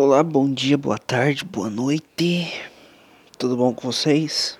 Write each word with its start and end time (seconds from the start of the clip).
Olá, 0.00 0.22
bom 0.22 0.48
dia, 0.48 0.78
boa 0.78 0.96
tarde, 0.96 1.44
boa 1.44 1.68
noite. 1.68 2.52
Tudo 3.36 3.56
bom 3.56 3.74
com 3.74 3.90
vocês? 3.90 4.56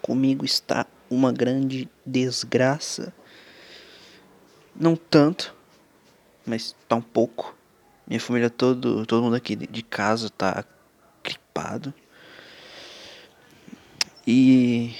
Comigo 0.00 0.44
está 0.44 0.86
uma 1.10 1.32
grande 1.32 1.88
desgraça. 2.06 3.12
Não 4.76 4.94
tanto, 4.94 5.52
mas 6.46 6.76
tá 6.88 6.94
um 6.94 7.02
pouco. 7.02 7.52
Minha 8.06 8.20
família 8.20 8.48
todo, 8.48 9.04
todo 9.06 9.24
mundo 9.24 9.34
aqui 9.34 9.56
de 9.56 9.82
casa 9.82 10.30
tá 10.30 10.64
gripado. 11.24 11.92
E 14.24 14.94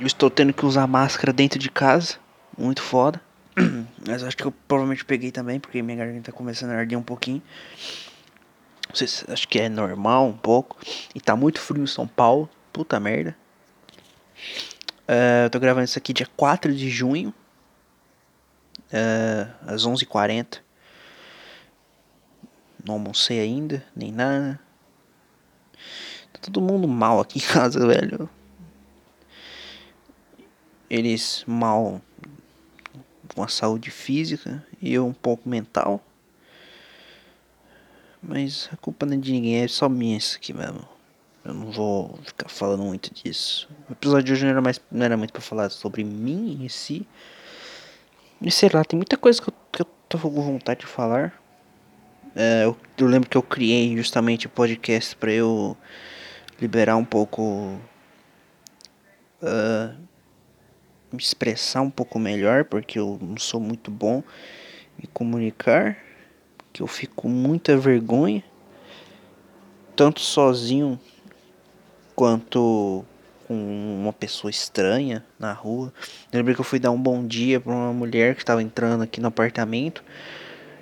eu 0.00 0.08
estou 0.08 0.28
tendo 0.28 0.52
que 0.52 0.66
usar 0.66 0.88
máscara 0.88 1.32
dentro 1.32 1.56
de 1.56 1.70
casa, 1.70 2.16
muito 2.58 2.82
foda. 2.82 3.20
Mas 4.04 4.24
acho 4.24 4.36
que 4.36 4.44
eu 4.44 4.52
provavelmente 4.66 5.04
peguei 5.04 5.30
também, 5.30 5.60
porque 5.60 5.80
minha 5.82 5.98
garganta 5.98 6.32
tá 6.32 6.36
começando 6.36 6.70
a 6.70 6.78
arder 6.78 6.98
um 6.98 7.02
pouquinho. 7.02 7.40
Não 8.92 8.96
sei 8.96 9.06
se 9.06 9.24
acho 9.32 9.48
que 9.48 9.58
é 9.58 9.70
normal 9.70 10.26
um 10.26 10.36
pouco. 10.36 10.76
E 11.14 11.20
tá 11.20 11.34
muito 11.34 11.58
frio 11.58 11.82
em 11.82 11.86
São 11.86 12.06
Paulo. 12.06 12.46
Puta 12.70 13.00
merda. 13.00 13.34
Uh, 15.08 15.44
eu 15.44 15.50
tô 15.50 15.58
gravando 15.58 15.84
isso 15.84 15.96
aqui 15.96 16.12
dia 16.12 16.28
4 16.36 16.74
de 16.74 16.90
junho. 16.90 17.32
Uh, 18.92 19.50
às 19.66 19.86
11h40. 19.86 20.58
Não 22.84 22.94
almocei 22.94 23.40
ainda, 23.40 23.82
nem 23.96 24.12
nada. 24.12 24.60
Tá 26.30 26.40
todo 26.42 26.60
mundo 26.60 26.86
mal 26.86 27.18
aqui 27.18 27.38
em 27.38 27.42
casa, 27.42 27.80
velho. 27.88 28.28
Eles 30.90 31.44
mal 31.46 32.02
com 33.34 33.42
a 33.42 33.48
saúde 33.48 33.90
física 33.90 34.62
e 34.82 34.92
eu 34.92 35.06
um 35.06 35.14
pouco 35.14 35.48
mental. 35.48 36.04
Mas 38.22 38.68
a 38.72 38.76
culpa 38.76 39.04
não 39.04 39.14
é 39.14 39.16
de 39.16 39.32
ninguém, 39.32 39.62
é 39.62 39.68
só 39.68 39.88
minha 39.88 40.16
isso 40.16 40.36
aqui 40.36 40.52
mesmo. 40.52 40.86
Eu 41.44 41.52
não 41.54 41.72
vou 41.72 42.16
ficar 42.24 42.48
falando 42.48 42.84
muito 42.84 43.12
disso. 43.12 43.68
O 43.88 43.92
episódio 43.92 44.26
de 44.26 44.32
hoje 44.32 44.44
não 44.44 44.50
era, 44.52 44.60
mais, 44.60 44.80
não 44.92 45.04
era 45.04 45.16
muito 45.16 45.32
pra 45.32 45.42
falar 45.42 45.70
sobre 45.70 46.04
mim 46.04 46.62
em 46.62 46.68
si. 46.68 47.04
E 48.40 48.50
sei 48.50 48.70
lá, 48.72 48.84
tem 48.84 48.96
muita 48.96 49.16
coisa 49.16 49.42
que 49.42 49.48
eu, 49.48 49.54
que 49.72 49.82
eu 49.82 49.86
com 50.20 50.42
vontade 50.42 50.80
de 50.80 50.86
falar. 50.86 51.32
É, 52.36 52.64
eu, 52.64 52.76
eu, 52.96 53.06
lembro 53.06 53.28
que 53.28 53.36
eu 53.36 53.42
criei 53.42 53.96
justamente 53.96 54.46
o 54.46 54.50
podcast 54.50 55.16
pra 55.16 55.32
eu 55.32 55.76
liberar 56.60 56.96
um 56.96 57.04
pouco. 57.04 57.76
Uh, 59.42 60.00
me 61.12 61.18
expressar 61.18 61.82
um 61.82 61.90
pouco 61.90 62.20
melhor, 62.20 62.64
porque 62.64 62.98
eu 63.00 63.18
não 63.20 63.36
sou 63.36 63.60
muito 63.60 63.90
bom 63.90 64.22
em 65.02 65.06
comunicar 65.12 65.98
que 66.72 66.82
eu 66.82 66.86
fico 66.86 67.14
com 67.14 67.28
muita 67.28 67.76
vergonha, 67.76 68.42
tanto 69.94 70.20
sozinho 70.20 70.98
quanto 72.16 73.04
com 73.46 73.98
uma 74.00 74.12
pessoa 74.12 74.50
estranha 74.50 75.24
na 75.38 75.52
rua. 75.52 75.92
Eu 76.32 76.38
lembrei 76.38 76.54
que 76.54 76.60
eu 76.60 76.64
fui 76.64 76.78
dar 76.78 76.90
um 76.90 77.00
bom 77.00 77.26
dia 77.26 77.60
para 77.60 77.72
uma 77.72 77.92
mulher 77.92 78.34
que 78.34 78.42
estava 78.42 78.62
entrando 78.62 79.02
aqui 79.02 79.20
no 79.20 79.28
apartamento. 79.28 80.02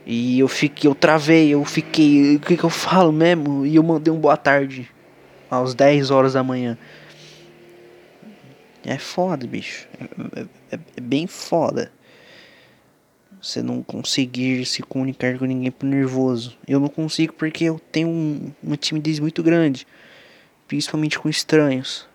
E 0.06 0.38
eu 0.38 0.48
fiquei, 0.48 0.88
eu 0.88 0.94
travei, 0.94 1.50
eu 1.50 1.64
fiquei, 1.64 2.36
o 2.36 2.40
que, 2.40 2.56
que 2.56 2.64
eu 2.64 2.70
falo 2.70 3.12
mesmo? 3.12 3.66
E 3.66 3.76
eu 3.76 3.82
mandei 3.82 4.12
um 4.12 4.18
boa 4.18 4.36
tarde 4.36 4.88
às 5.50 5.74
10 5.74 6.10
horas 6.10 6.32
da 6.34 6.42
manhã. 6.42 6.78
É 8.84 8.96
foda, 8.96 9.46
bicho. 9.46 9.86
É, 10.36 10.42
é, 10.74 10.78
é 10.96 11.00
bem 11.00 11.26
foda. 11.26 11.92
Você 13.40 13.62
não 13.62 13.82
conseguir 13.82 14.66
se 14.66 14.82
comunicar 14.82 15.38
com 15.38 15.46
ninguém 15.46 15.70
por 15.70 15.86
nervoso. 15.86 16.58
Eu 16.68 16.78
não 16.78 16.88
consigo 16.88 17.32
porque 17.32 17.64
eu 17.64 17.80
tenho 17.90 18.08
um, 18.08 18.52
uma 18.62 18.76
timidez 18.76 19.18
muito 19.18 19.42
grande. 19.42 19.86
Principalmente 20.68 21.18
com 21.18 21.28
estranhos. 21.28 22.06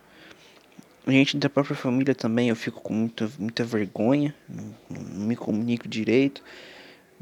Gente 1.08 1.38
da 1.38 1.50
própria 1.50 1.76
família 1.76 2.14
também, 2.14 2.50
eu 2.50 2.56
fico 2.56 2.80
com 2.82 2.94
muita, 2.94 3.30
muita 3.40 3.64
vergonha. 3.64 4.36
Não, 4.48 4.76
não 4.90 5.26
me 5.26 5.36
comunico 5.36 5.88
direito. 5.88 6.44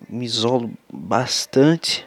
Me 0.10 0.26
isolo 0.26 0.74
bastante. 0.92 2.06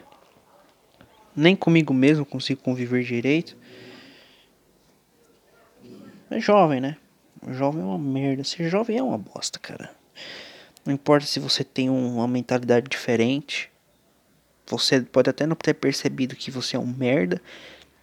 Nem 1.35 1.57
comigo 1.57 1.95
mesmo 1.95 2.27
consigo 2.27 2.61
conviver 2.63 3.03
direito. 3.05 3.57
É 6.31 6.41
jovem, 6.41 6.81
né? 6.81 6.99
Jovem 7.53 7.81
é 7.83 7.85
uma 7.85 7.99
merda. 7.99 8.45
Ser 8.45 8.69
jovem 8.69 8.99
é 8.99 9.03
uma 9.03 9.17
bosta, 9.17 9.59
cara. 9.59 9.96
Não 10.87 10.95
importa 10.95 11.27
se 11.27 11.41
você 11.41 11.65
tem 11.65 11.91
uma 11.91 12.29
mentalidade 12.29 12.89
diferente. 12.89 13.69
Você 14.69 15.01
pode 15.01 15.29
até 15.29 15.45
não 15.45 15.57
ter 15.57 15.75
percebido 15.75 16.37
que 16.37 16.49
você 16.49 16.77
é 16.77 16.79
um 16.79 16.87
merda. 16.87 17.43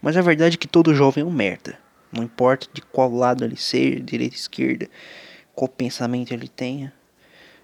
Mas 0.01 0.17
a 0.17 0.21
verdade 0.21 0.55
é 0.55 0.57
que 0.57 0.67
todo 0.67 0.93
jovem 0.93 1.23
é 1.23 1.25
um 1.25 1.31
merda. 1.31 1.79
Não 2.11 2.23
importa 2.23 2.67
de 2.73 2.81
qual 2.81 3.09
lado 3.09 3.45
ele 3.45 3.55
seja, 3.55 4.01
direita, 4.01 4.35
esquerda, 4.35 4.89
qual 5.55 5.69
pensamento 5.69 6.33
ele 6.33 6.49
tenha. 6.49 6.93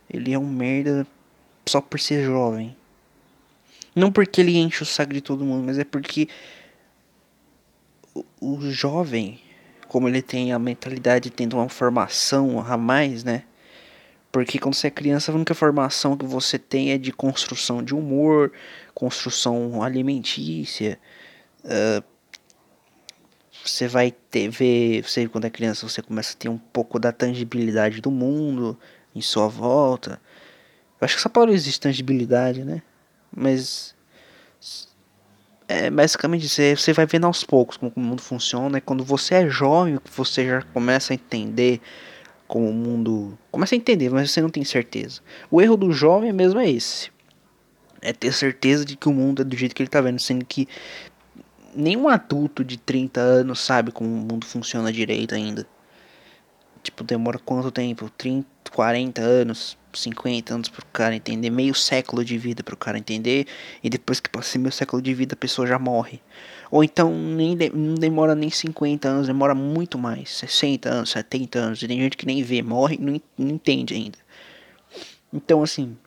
Ele 0.09 0.31
é 0.31 0.39
um 0.39 0.49
merda 0.49 1.05
só 1.67 1.81
por 1.81 1.99
ser 1.99 2.23
jovem. 2.23 2.75
Não 3.93 4.11
porque 4.11 4.39
ele 4.39 4.57
enche 4.57 4.83
o 4.83 4.85
saco 4.85 5.13
de 5.13 5.19
todo 5.19 5.43
mundo, 5.43 5.65
mas 5.65 5.77
é 5.77 5.83
porque 5.83 6.29
o, 8.15 8.23
o 8.39 8.71
jovem, 8.71 9.41
como 9.89 10.07
ele 10.07 10.21
tem 10.21 10.53
a 10.53 10.57
mentalidade 10.57 11.29
tendo 11.29 11.57
uma 11.57 11.67
formação 11.67 12.59
a 12.65 12.77
mais, 12.77 13.23
né? 13.25 13.43
Porque 14.31 14.59
quando 14.59 14.75
você 14.75 14.87
é 14.87 14.91
criança, 14.91 15.31
a 15.31 15.35
única 15.35 15.55
formação 15.55 16.15
que 16.15 16.25
você 16.25 16.59
tem 16.59 16.91
é 16.91 16.97
de 16.97 17.11
construção 17.11 17.83
de 17.83 17.95
humor, 17.95 18.51
construção 18.93 19.81
alimentícia. 19.81 20.99
Uh, 21.63 22.03
você 23.63 23.87
vai 23.87 24.11
ter, 24.11 24.49
ver, 24.49 25.03
você 25.03 25.27
quando 25.27 25.45
é 25.45 25.49
criança, 25.49 25.87
você 25.87 26.01
começa 26.01 26.33
a 26.33 26.37
ter 26.37 26.49
um 26.49 26.57
pouco 26.57 26.99
da 26.99 27.11
tangibilidade 27.11 28.01
do 28.01 28.11
mundo 28.11 28.77
em 29.15 29.21
sua 29.21 29.47
volta. 29.47 30.21
Eu 30.99 31.05
acho 31.05 31.15
que 31.15 31.19
essa 31.19 31.29
palavra 31.29 31.55
existe 31.55 31.79
tangibilidade, 31.79 32.63
né? 32.63 32.81
Mas 33.35 33.95
é 35.67 35.89
basicamente 35.89 36.49
você, 36.49 36.75
você 36.75 36.93
vai 36.93 37.05
vendo 37.05 37.25
aos 37.25 37.43
poucos 37.43 37.77
como 37.77 37.91
o 37.95 37.99
mundo 37.99 38.21
funciona. 38.21 38.77
E 38.77 38.81
quando 38.81 39.03
você 39.03 39.35
é 39.35 39.49
jovem, 39.49 39.99
você 40.15 40.45
já 40.45 40.61
começa 40.61 41.13
a 41.13 41.15
entender 41.15 41.81
como 42.49 42.67
o 42.67 42.73
mundo. 42.73 43.37
Começa 43.51 43.75
a 43.75 43.77
entender, 43.77 44.09
mas 44.09 44.31
você 44.31 44.41
não 44.41 44.49
tem 44.49 44.65
certeza. 44.65 45.21
O 45.49 45.61
erro 45.61 45.77
do 45.77 45.93
jovem 45.93 46.33
mesmo 46.33 46.59
é 46.59 46.69
esse. 46.69 47.11
É 48.01 48.11
ter 48.11 48.33
certeza 48.33 48.83
de 48.83 48.97
que 48.97 49.07
o 49.07 49.13
mundo 49.13 49.43
é 49.43 49.45
do 49.45 49.55
jeito 49.55 49.75
que 49.75 49.83
ele 49.83 49.89
tá 49.89 50.01
vendo, 50.01 50.19
sendo 50.19 50.43
que 50.43 50.67
nenhum 51.75 52.09
adulto 52.09 52.63
de 52.63 52.77
30 52.77 53.21
anos 53.21 53.59
sabe 53.59 53.91
como 53.91 54.09
o 54.09 54.17
mundo 54.17 54.47
funciona 54.47 54.91
direito 54.91 55.35
ainda. 55.35 55.65
Tipo, 56.81 57.03
demora 57.03 57.37
quanto 57.37 57.71
tempo? 57.71 58.09
30, 58.17 58.47
40 58.71 59.21
anos, 59.21 59.77
50 59.93 60.53
anos 60.53 60.69
pro 60.69 60.85
cara 60.87 61.15
entender, 61.15 61.49
meio 61.49 61.73
século 61.73 62.23
de 62.23 62.37
vida 62.37 62.63
pro 62.63 62.77
cara 62.77 62.97
entender, 62.97 63.47
e 63.83 63.89
depois 63.89 64.19
que 64.19 64.29
passa 64.29 64.57
meio 64.59 64.71
século 64.71 65.01
de 65.01 65.13
vida 65.13 65.33
a 65.33 65.37
pessoa 65.37 65.67
já 65.67 65.79
morre. 65.79 66.21
Ou 66.71 66.83
então 66.83 67.11
nem 67.11 67.55
de, 67.55 67.69
não 67.69 67.95
demora 67.95 68.35
nem 68.35 68.49
50 68.49 69.07
anos, 69.07 69.27
demora 69.27 69.55
muito 69.55 69.97
mais, 69.97 70.29
60 70.37 70.89
anos, 70.89 71.09
70 71.09 71.59
anos, 71.59 71.81
e 71.81 71.87
tem 71.87 71.99
gente 71.99 72.17
que 72.17 72.25
nem 72.25 72.43
vê, 72.43 72.61
morre 72.61 72.95
e 72.95 73.01
não, 73.01 73.21
não 73.37 73.55
entende 73.55 73.93
ainda. 73.93 74.17
Então 75.33 75.63
assim, 75.63 75.97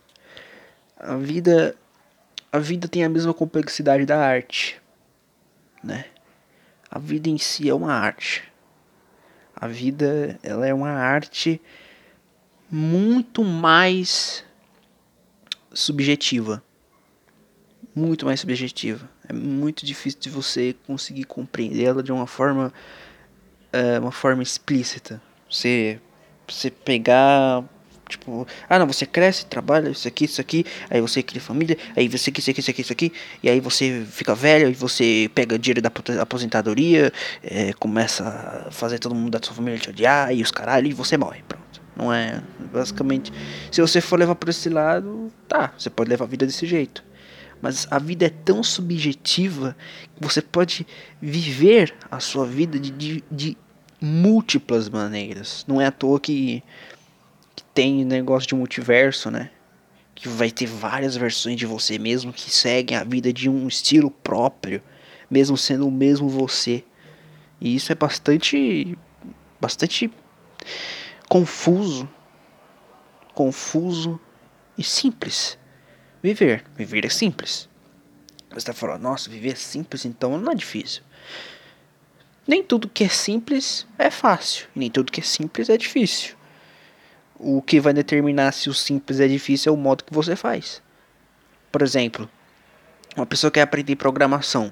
a 0.99 1.17
vida 1.17 1.77
a 2.53 2.59
vida 2.59 2.87
tem 2.87 3.03
a 3.03 3.09
mesma 3.09 3.33
complexidade 3.33 4.05
da 4.05 4.19
arte, 4.19 4.81
né? 5.83 6.05
A 6.91 6.99
vida 6.99 7.31
em 7.31 7.39
si 7.39 7.67
é 7.67 7.75
uma 7.75 7.95
arte. 7.95 8.45
A 9.57 9.67
vida, 9.67 10.39
ela 10.43 10.67
é 10.67 10.75
uma 10.75 10.91
arte 10.91 11.59
muito 12.75 13.45
mais 13.45 14.43
subjetiva. 15.75 16.63
Muito 17.95 18.25
mais 18.25 18.41
subjetiva. 18.41 19.11
É 19.29 19.33
muito 19.35 19.85
difícil 19.85 20.19
de 20.19 20.31
você 20.31 20.75
conseguir 20.87 21.25
compreendê-la 21.25 22.01
de 22.01 22.11
uma 22.11 22.27
forma 22.27 22.73
uh, 23.75 24.01
uma 24.01 24.11
forma 24.11 24.43
explícita. 24.43 25.21
Você 25.51 26.01
você 26.49 26.71
pegar 26.71 27.63
tipo, 28.09 28.47
ah 28.69 28.79
não, 28.79 28.87
você 28.87 29.07
cresce, 29.07 29.47
trabalha, 29.47 29.91
isso 29.91 30.09
aqui, 30.09 30.25
isso 30.25 30.41
aqui, 30.41 30.67
aí 30.91 31.01
você 31.01 31.23
cria 31.23 31.41
família, 31.41 31.79
aí 31.97 32.09
você 32.09 32.31
isso 32.31 32.51
aqui, 32.51 32.61
isso 32.61 32.71
aqui, 32.71 32.81
isso 32.83 32.93
aqui, 32.93 33.13
e 33.43 33.49
aí 33.49 33.59
você 33.59 34.05
fica 34.11 34.35
velho, 34.35 34.69
e 34.69 34.75
você 34.75 35.31
pega 35.35 35.59
dinheiro 35.59 35.81
da 35.81 35.91
aposentadoria, 36.21 37.11
é, 37.43 37.73
começa 37.75 38.67
a 38.69 38.71
fazer 38.71 38.99
todo 38.99 39.15
mundo 39.15 39.31
da 39.31 39.41
sua 39.43 39.55
família 39.55 39.79
te 39.79 39.89
odiar, 39.89 40.35
e 40.35 40.43
os 40.43 40.51
caralho, 40.51 40.89
e 40.89 40.93
você 40.93 41.17
morre, 41.17 41.43
pronto. 41.49 41.82
Não 41.97 42.13
é. 42.13 42.43
Basicamente, 42.73 43.33
se 43.71 43.81
você 43.81 44.01
for 44.01 44.19
levar 44.19 44.35
por 44.35 44.49
esse 44.49 44.69
lado, 44.69 45.33
tá, 45.49 45.73
você 45.77 45.91
pode 45.91 46.11
levar 46.11 46.25
a 46.25 46.29
vida 46.29 46.47
desse 46.47 46.67
jeito. 46.67 47.05
Mas 47.61 47.87
a 47.91 47.99
vida 47.99 48.27
é 48.27 48.31
tão 48.31 48.63
subjetiva 48.63 49.77
que 50.15 50.23
você 50.23 50.43
pode 50.43 50.87
viver 51.21 51.95
a 52.11 52.19
sua 52.19 52.45
vida 52.45 52.79
de, 52.79 52.91
de, 52.91 53.25
de 53.31 53.57
múltiplas 54.01 54.89
maneiras. 54.89 55.65
Não 55.69 55.81
é 55.81 55.87
à 55.87 55.93
toa 55.93 56.19
que, 56.19 56.63
que 57.55 57.63
tem 57.73 58.05
negócio 58.05 58.49
de 58.49 58.55
multiverso, 58.55 59.31
né? 59.31 59.51
que 60.15 60.29
vai 60.29 60.51
ter 60.51 60.67
várias 60.67 61.17
versões 61.17 61.57
de 61.57 61.67
você 61.67 61.99
mesmo 61.99 62.33
que 62.33 62.51
seguem 62.51 62.97
a 62.97 63.05
vida 63.05 63.33
de 63.33 63.49
um 63.49 63.67
estilo 63.67 64.11
próprio, 64.11 64.83
mesmo 65.31 65.57
sendo 65.57 65.89
o 65.89 65.91
mesmo 65.91 66.29
você. 66.29 66.85
E 67.61 67.75
isso 67.75 67.91
é 67.91 67.95
bastante 67.95 68.97
bastante 69.61 70.11
confuso, 71.33 72.07
confuso 73.33 74.21
e 74.77 74.85
simples. 74.85 75.57
Viver, 76.23 76.63
viver 76.77 77.07
é 77.07 77.09
simples. 77.09 77.71
Você 78.51 78.59
está 78.59 78.75
falando, 78.75 79.01
nossa, 79.01 79.31
viver 79.31 79.53
é 79.53 79.55
simples, 79.55 80.05
então 80.05 80.37
não 80.37 80.53
é 80.53 80.55
difícil. 80.55 81.03
Nem 82.47 82.63
tudo 82.63 82.87
que 82.87 83.03
é 83.03 83.09
simples 83.09 83.87
é 83.97 84.11
fácil, 84.11 84.69
nem 84.75 84.91
tudo 84.91 85.11
que 85.11 85.21
é 85.21 85.25
simples 85.25 85.71
é 85.71 85.79
difícil. 85.79 86.37
O 87.37 87.63
que 87.63 87.81
vai 87.81 87.95
determinar 87.95 88.53
se 88.53 88.69
o 88.69 88.75
simples 88.75 89.19
é 89.19 89.27
difícil 89.27 89.73
é 89.73 89.75
o 89.75 89.79
modo 89.79 90.05
que 90.05 90.13
você 90.13 90.37
faz. 90.37 90.83
Por 91.73 91.81
exemplo, 91.81 92.29
uma 93.17 93.25
pessoa 93.25 93.51
quer 93.51 93.63
aprender 93.63 93.97
programação. 93.97 94.71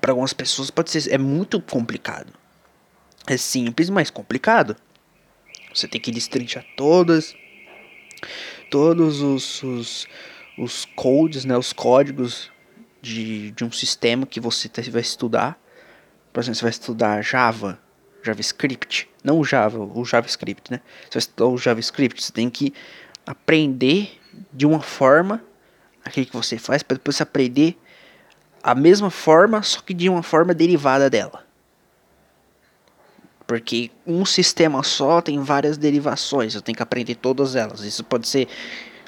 Para 0.00 0.12
algumas 0.12 0.32
pessoas 0.32 0.70
pode 0.70 0.92
ser 0.92 1.12
é 1.12 1.18
muito 1.18 1.60
complicado. 1.60 2.32
É 3.26 3.36
simples, 3.36 3.90
mas 3.90 4.10
complicado. 4.10 4.76
Você 5.76 5.86
tem 5.86 6.00
que 6.00 6.10
destrinchar 6.10 6.64
todas 6.76 7.34
todos 8.70 9.20
os, 9.20 9.62
os, 9.62 10.08
os 10.58 10.84
codes, 10.84 11.44
né, 11.44 11.56
os 11.56 11.72
códigos 11.72 12.50
de, 13.00 13.50
de 13.52 13.64
um 13.64 13.70
sistema 13.70 14.26
que 14.26 14.40
você 14.40 14.68
vai 14.90 15.02
estudar. 15.02 15.60
Por 16.32 16.40
exemplo, 16.40 16.56
você 16.56 16.62
vai 16.62 16.70
estudar 16.70 17.22
Java, 17.22 17.78
JavaScript, 18.22 19.08
não 19.22 19.38
o 19.38 19.44
Java, 19.44 19.78
o 19.78 20.04
JavaScript, 20.04 20.72
né? 20.72 20.80
Você 21.04 21.12
vai 21.12 21.18
estudar 21.18 21.46
o 21.46 21.56
JavaScript, 21.56 22.22
você 22.22 22.32
tem 22.32 22.50
que 22.50 22.74
aprender 23.24 24.20
de 24.52 24.66
uma 24.66 24.80
forma 24.80 25.42
aquilo 26.04 26.26
que 26.26 26.36
você 26.36 26.58
faz 26.58 26.82
para 26.82 26.96
depois 26.96 27.16
você 27.16 27.22
aprender 27.22 27.78
a 28.62 28.74
mesma 28.74 29.10
forma, 29.10 29.62
só 29.62 29.80
que 29.80 29.94
de 29.94 30.08
uma 30.08 30.22
forma 30.22 30.52
derivada 30.52 31.08
dela. 31.08 31.45
Porque 33.46 33.90
um 34.04 34.24
sistema 34.24 34.82
só 34.82 35.20
tem 35.20 35.40
várias 35.40 35.78
derivações, 35.78 36.54
eu 36.54 36.62
tenho 36.62 36.74
que 36.74 36.82
aprender 36.82 37.14
todas 37.14 37.54
elas. 37.54 37.80
Isso 37.80 38.02
pode 38.02 38.26
ser 38.26 38.48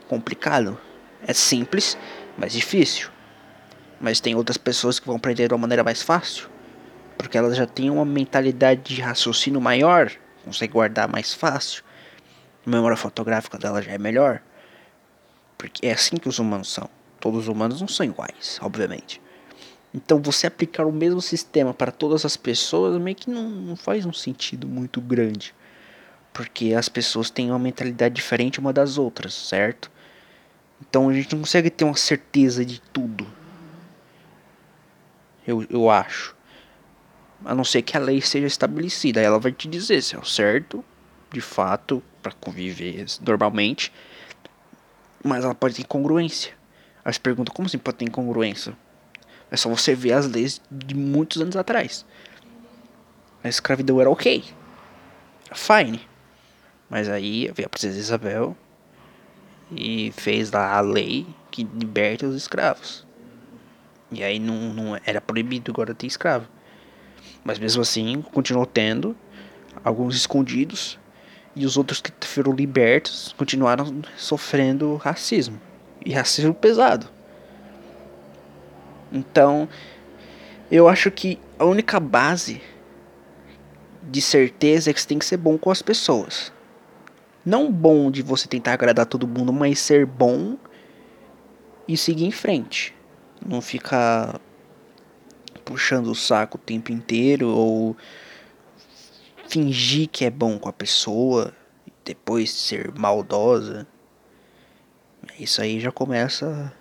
complicado. 0.06 0.79
É 1.26 1.32
simples, 1.32 1.99
mas 2.37 2.52
difícil. 2.52 3.11
Mas 4.00 4.20
tem 4.20 4.37
outras 4.37 4.56
pessoas 4.56 5.00
que 5.00 5.06
vão 5.06 5.17
aprender 5.17 5.49
de 5.49 5.55
uma 5.55 5.58
maneira 5.58 5.82
mais 5.82 6.02
fácil. 6.02 6.49
Porque 7.17 7.37
elas 7.37 7.56
já 7.56 7.67
têm 7.67 7.90
uma 7.90 8.05
mentalidade 8.05 8.94
de 8.94 9.02
raciocínio 9.02 9.61
maior, 9.61 10.12
consegue 10.44 10.73
guardar 10.73 11.08
mais 11.08 11.35
fácil. 11.35 11.82
A 12.64 12.70
memória 12.70 12.96
fotográfica 12.96 13.58
dela 13.58 13.82
já 13.82 13.90
é 13.90 13.99
melhor. 13.99 14.40
Porque 15.56 15.85
é 15.85 15.93
assim 15.93 16.17
que 16.17 16.29
os 16.29 16.38
humanos 16.38 16.73
são. 16.73 16.88
Todos 17.19 17.40
os 17.40 17.49
humanos 17.49 17.81
não 17.81 17.88
são 17.88 18.06
iguais, 18.06 18.61
obviamente. 18.62 19.20
Então 19.99 20.23
você 20.23 20.47
aplicar 20.47 20.87
o 20.87 20.93
mesmo 20.93 21.21
sistema 21.21 21.75
para 21.75 21.91
todas 21.91 22.25
as 22.25 22.37
pessoas 22.37 22.97
meio 23.03 23.17
que 23.17 23.29
não, 23.29 23.50
não 23.50 23.75
faz 23.75 24.06
um 24.06 24.12
sentido 24.12 24.69
muito 24.69 25.00
grande. 25.00 25.53
Porque 26.33 26.73
as 26.73 26.89
pessoas 26.89 27.31
têm 27.31 27.50
uma 27.50 27.59
mentalidade 27.59 28.15
diferente 28.15 28.61
uma 28.61 28.73
das 28.73 28.97
outras, 28.97 29.35
certo? 29.35 29.91
Então 30.81 31.09
a 31.09 31.12
gente 31.12 31.33
não 31.33 31.41
consegue 31.41 31.69
ter 31.69 31.85
uma 31.85 31.97
certeza 31.97 32.65
de 32.65 32.81
tudo. 32.93 33.27
Eu, 35.45 35.67
eu 35.69 35.91
acho. 35.91 36.37
A 37.45 37.53
não 37.53 37.65
ser 37.65 37.83
que 37.83 37.97
a 37.97 38.00
lei 38.00 38.21
seja 38.21 38.47
estabelecida. 38.47 39.21
Ela 39.21 39.41
vai 39.41 39.50
te 39.50 39.67
dizer 39.67 40.00
se 40.00 40.15
é 40.15 40.19
o 40.19 40.25
certo, 40.25 40.85
de 41.33 41.41
fato, 41.41 42.00
para 42.23 42.31
conviver 42.31 43.05
normalmente. 43.21 43.93
Mas 45.25 45.43
ela 45.43 45.56
pode 45.56 45.75
ter 45.75 45.83
incongruência. 45.83 46.53
Aí 47.05 47.12
você 47.12 47.19
pergunta, 47.19 47.50
como 47.50 47.67
assim 47.67 47.79
pode 47.79 47.97
ter 47.97 48.05
incongruência? 48.05 48.77
É 49.50 49.56
só 49.56 49.69
você 49.69 49.95
ver 49.95 50.12
as 50.12 50.27
leis 50.27 50.61
de 50.71 50.95
muitos 50.95 51.41
anos 51.41 51.56
atrás. 51.56 52.05
A 53.43 53.49
escravidão 53.49 54.00
era 54.00 54.11
ok. 54.11 54.45
Fine. 55.53 56.00
Mas 56.91 57.09
aí 57.09 57.50
veio 57.55 57.67
a 57.67 57.69
princesa 57.69 57.99
Isabel 57.99 58.56
e 59.71 60.12
fez 60.17 60.50
lá 60.50 60.77
a 60.77 60.81
lei 60.81 61.27
que 61.50 61.65
liberta 61.65 62.27
os 62.27 62.37
escravos. 62.37 63.06
E 64.11 64.23
aí 64.23 64.39
não, 64.39 64.73
não 64.73 65.00
era 65.05 65.21
proibido 65.21 65.71
agora 65.71 65.95
ter 65.95 66.06
escravo. 66.06 66.47
Mas 67.45 67.59
mesmo 67.59 67.83
assim, 67.83 68.23
continuou 68.33 68.67
tendo 68.67 69.17
alguns 69.85 70.17
escondidos 70.17 70.99
e 71.55 71.67
os 71.67 71.77
outros 71.77 72.00
que 72.00 72.12
foram 72.27 72.53
libertos 72.53 73.35
continuaram 73.37 74.03
sofrendo 74.17 74.97
racismo. 74.97 75.61
E 76.05 76.12
racismo 76.12 76.55
pesado. 76.55 77.09
Então, 79.12 79.69
eu 80.70 80.88
acho 80.88 81.10
que 81.10 81.38
a 81.58 81.64
única 81.64 81.99
base 81.99 82.60
de 84.02 84.20
certeza 84.20 84.90
é 84.90 84.93
que 84.93 85.00
você 85.00 85.08
tem 85.08 85.19
que 85.19 85.25
ser 85.25 85.37
bom 85.37 85.58
com 85.58 85.70
as 85.70 85.82
pessoas. 85.82 86.52
Não 87.44 87.72
bom 87.72 88.10
de 88.10 88.22
você 88.22 88.46
tentar 88.46 88.75
agradar 88.75 89.06
todo 89.06 89.26
mundo, 89.26 89.52
mas 89.52 89.78
ser 89.78 90.05
bom 90.05 90.56
e 91.87 91.96
seguir 91.96 92.25
em 92.25 92.31
frente. 92.31 92.94
Não 93.44 93.60
ficar 93.60 94.40
puxando 95.64 96.08
o 96.08 96.14
saco 96.14 96.56
o 96.56 96.61
tempo 96.61 96.93
inteiro 96.93 97.49
ou 97.49 97.96
fingir 99.49 100.08
que 100.08 100.25
é 100.25 100.31
bom 100.31 100.58
com 100.58 100.69
a 100.69 100.72
pessoa 100.72 101.54
e 101.87 101.93
depois 102.04 102.50
ser 102.50 102.93
maldosa. 102.99 103.87
Isso 105.38 105.62
aí 105.62 105.78
já 105.81 105.93
começa 105.93 106.72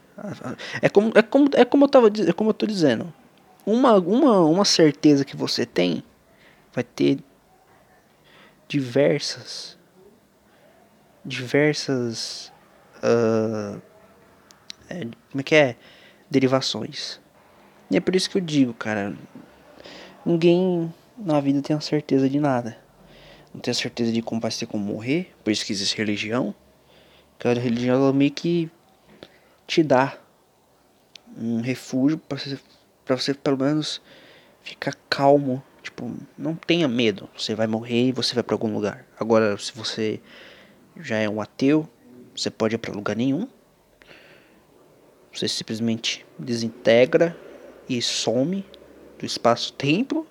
é 0.82 0.90
como, 0.90 1.12
é 1.14 1.22
como, 1.22 1.50
é 1.54 1.66
como 1.66 1.86
eu 1.86 1.90
tava 1.90 2.08
é 2.08 2.34
como 2.34 2.50
eu 2.50 2.54
tô 2.54 2.66
dizendo. 2.66 3.14
Uma, 3.66 3.96
uma, 3.96 4.42
uma 4.42 4.66
certeza 4.66 5.24
que 5.24 5.36
você 5.36 5.66
tem 5.66 6.04
vai 6.74 6.84
ter 6.84 7.20
diversas 8.68 9.78
diversas 11.24 12.52
uh, 13.04 13.82
é, 14.90 15.02
como 15.02 15.42
é 15.42 15.44
que 15.44 15.56
é? 15.56 15.76
Derivações. 16.32 17.20
E 17.92 17.98
é 17.98 18.00
por 18.00 18.16
isso 18.16 18.30
que 18.30 18.38
eu 18.38 18.42
digo 18.42 18.74
cara 18.74 19.14
ninguém 20.26 20.94
na 21.18 21.40
vida 21.40 21.62
tem 21.62 21.76
a 21.76 21.82
certeza 21.82 22.30
de 22.30 22.40
nada. 22.40 22.78
Não 23.54 23.62
tem 23.62 23.72
a 23.72 23.76
certeza 23.76 24.12
de 24.12 24.22
como 24.22 24.42
vai 24.42 24.52
ser 24.52 24.66
como 24.66 24.84
morrer 24.84 25.34
por 25.44 25.52
isso 25.52 25.66
que 25.66 25.74
existe 25.74 25.98
religião. 25.98 26.56
Cada 27.38 27.60
religião 27.60 27.96
ela 27.96 28.14
meio 28.14 28.32
que 28.32 28.72
te 29.68 29.84
dá 29.84 30.18
um 31.38 31.62
refúgio 31.62 32.18
para 32.18 32.38
você, 32.38 32.60
pra 33.06 33.18
você 33.18 33.34
pelo 33.34 33.58
menos 33.58 34.02
ficar 34.62 34.96
calmo. 35.10 35.62
Tipo, 35.84 36.12
não 36.38 36.56
tenha 36.56 36.88
medo. 36.88 37.30
Você 37.38 37.54
vai 37.54 37.68
morrer 37.68 38.08
e 38.08 38.12
você 38.12 38.34
vai 38.34 38.44
para 38.44 38.56
algum 38.56 38.74
lugar. 38.74 39.06
Agora, 39.20 39.58
se 39.58 39.72
você 39.74 40.20
já 41.00 41.18
é 41.18 41.30
um 41.30 41.40
ateu, 41.40 41.88
você 42.36 42.50
pode 42.50 42.76
ir 42.76 42.78
para 42.78 42.94
lugar 42.94 43.16
nenhum. 43.16 43.48
Você 45.34 45.48
simplesmente 45.48 46.26
desintegra 46.40 47.38
e 47.88 48.02
some 48.02 48.66
do 49.20 49.26
espaço-tempo. 49.26 50.26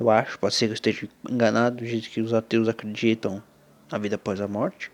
Eu 0.00 0.10
acho, 0.10 0.38
pode 0.38 0.54
ser 0.54 0.66
que 0.66 0.72
eu 0.72 0.74
esteja 0.74 1.08
enganado 1.28 1.76
do 1.76 1.86
jeito 1.86 2.08
que 2.10 2.20
os 2.20 2.32
ateus 2.32 2.66
acreditam 2.66 3.42
na 3.90 3.98
vida 3.98 4.16
após 4.16 4.40
a 4.40 4.48
morte. 4.48 4.90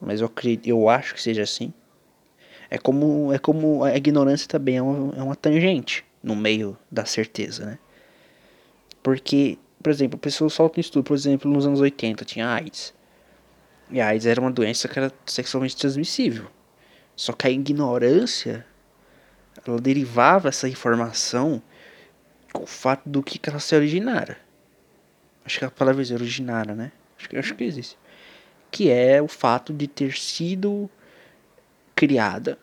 Mas 0.00 0.20
eu 0.20 0.26
acredito, 0.26 0.66
eu 0.68 0.88
acho 0.88 1.14
que 1.14 1.22
seja 1.22 1.42
assim. 1.42 1.72
É 2.72 2.78
como, 2.78 3.30
é 3.30 3.38
como 3.38 3.84
a 3.84 3.94
ignorância 3.94 4.48
também 4.48 4.78
é 4.78 4.82
uma, 4.82 5.14
é 5.14 5.22
uma 5.22 5.36
tangente 5.36 6.06
no 6.22 6.34
meio 6.34 6.74
da 6.90 7.04
certeza, 7.04 7.66
né? 7.66 7.78
Porque, 9.02 9.58
por 9.82 9.90
exemplo, 9.90 10.18
pessoas 10.18 10.54
soltam 10.54 10.80
estudo, 10.80 11.04
por 11.04 11.14
exemplo, 11.14 11.50
nos 11.50 11.66
anos 11.66 11.80
80 11.80 12.24
tinha 12.24 12.48
AIDS. 12.48 12.94
E 13.90 14.00
a 14.00 14.06
AIDS 14.08 14.24
era 14.24 14.40
uma 14.40 14.50
doença 14.50 14.88
que 14.88 14.98
era 14.98 15.12
sexualmente 15.26 15.76
transmissível. 15.76 16.46
Só 17.14 17.34
que 17.34 17.46
a 17.46 17.50
ignorância, 17.50 18.64
ela 19.66 19.78
derivava 19.78 20.48
essa 20.48 20.66
informação 20.66 21.62
com 22.54 22.62
o 22.62 22.66
fato 22.66 23.06
do 23.06 23.22
que 23.22 23.38
ela 23.50 23.60
se 23.60 23.76
originara. 23.76 24.38
Acho 25.44 25.58
que 25.58 25.64
a 25.66 25.70
palavra 25.70 26.02
é 26.02 26.14
originara, 26.14 26.74
né? 26.74 26.90
Acho 27.18 27.28
que, 27.28 27.36
acho 27.36 27.54
que 27.54 27.64
existe. 27.64 27.98
Que 28.70 28.88
é 28.88 29.20
o 29.20 29.28
fato 29.28 29.74
de 29.74 29.86
ter 29.86 30.16
sido 30.16 30.88
criada 31.94 32.58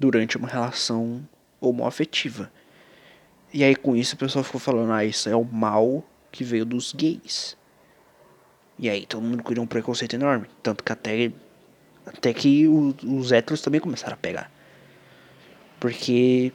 durante 0.00 0.38
uma 0.38 0.48
relação 0.48 1.22
homoafetiva. 1.60 2.50
E 3.52 3.62
aí 3.62 3.76
com 3.76 3.94
isso 3.94 4.14
a 4.14 4.18
pessoa 4.18 4.42
ficou 4.42 4.58
falando, 4.58 4.90
ah, 4.92 5.04
isso 5.04 5.28
é 5.28 5.36
o 5.36 5.44
mal 5.44 6.02
que 6.32 6.42
veio 6.42 6.64
dos 6.64 6.94
gays. 6.94 7.56
E 8.78 8.88
aí 8.88 9.04
todo 9.04 9.22
mundo 9.22 9.42
criou 9.42 9.62
um 9.62 9.68
preconceito 9.68 10.14
enorme. 10.14 10.46
Tanto 10.62 10.82
que 10.82 10.90
até, 10.90 11.30
até 12.06 12.32
que 12.32 12.66
os, 12.66 12.94
os 13.04 13.30
héteros 13.30 13.60
também 13.60 13.78
começaram 13.78 14.14
a 14.14 14.16
pegar. 14.16 14.50
Porque 15.78 16.50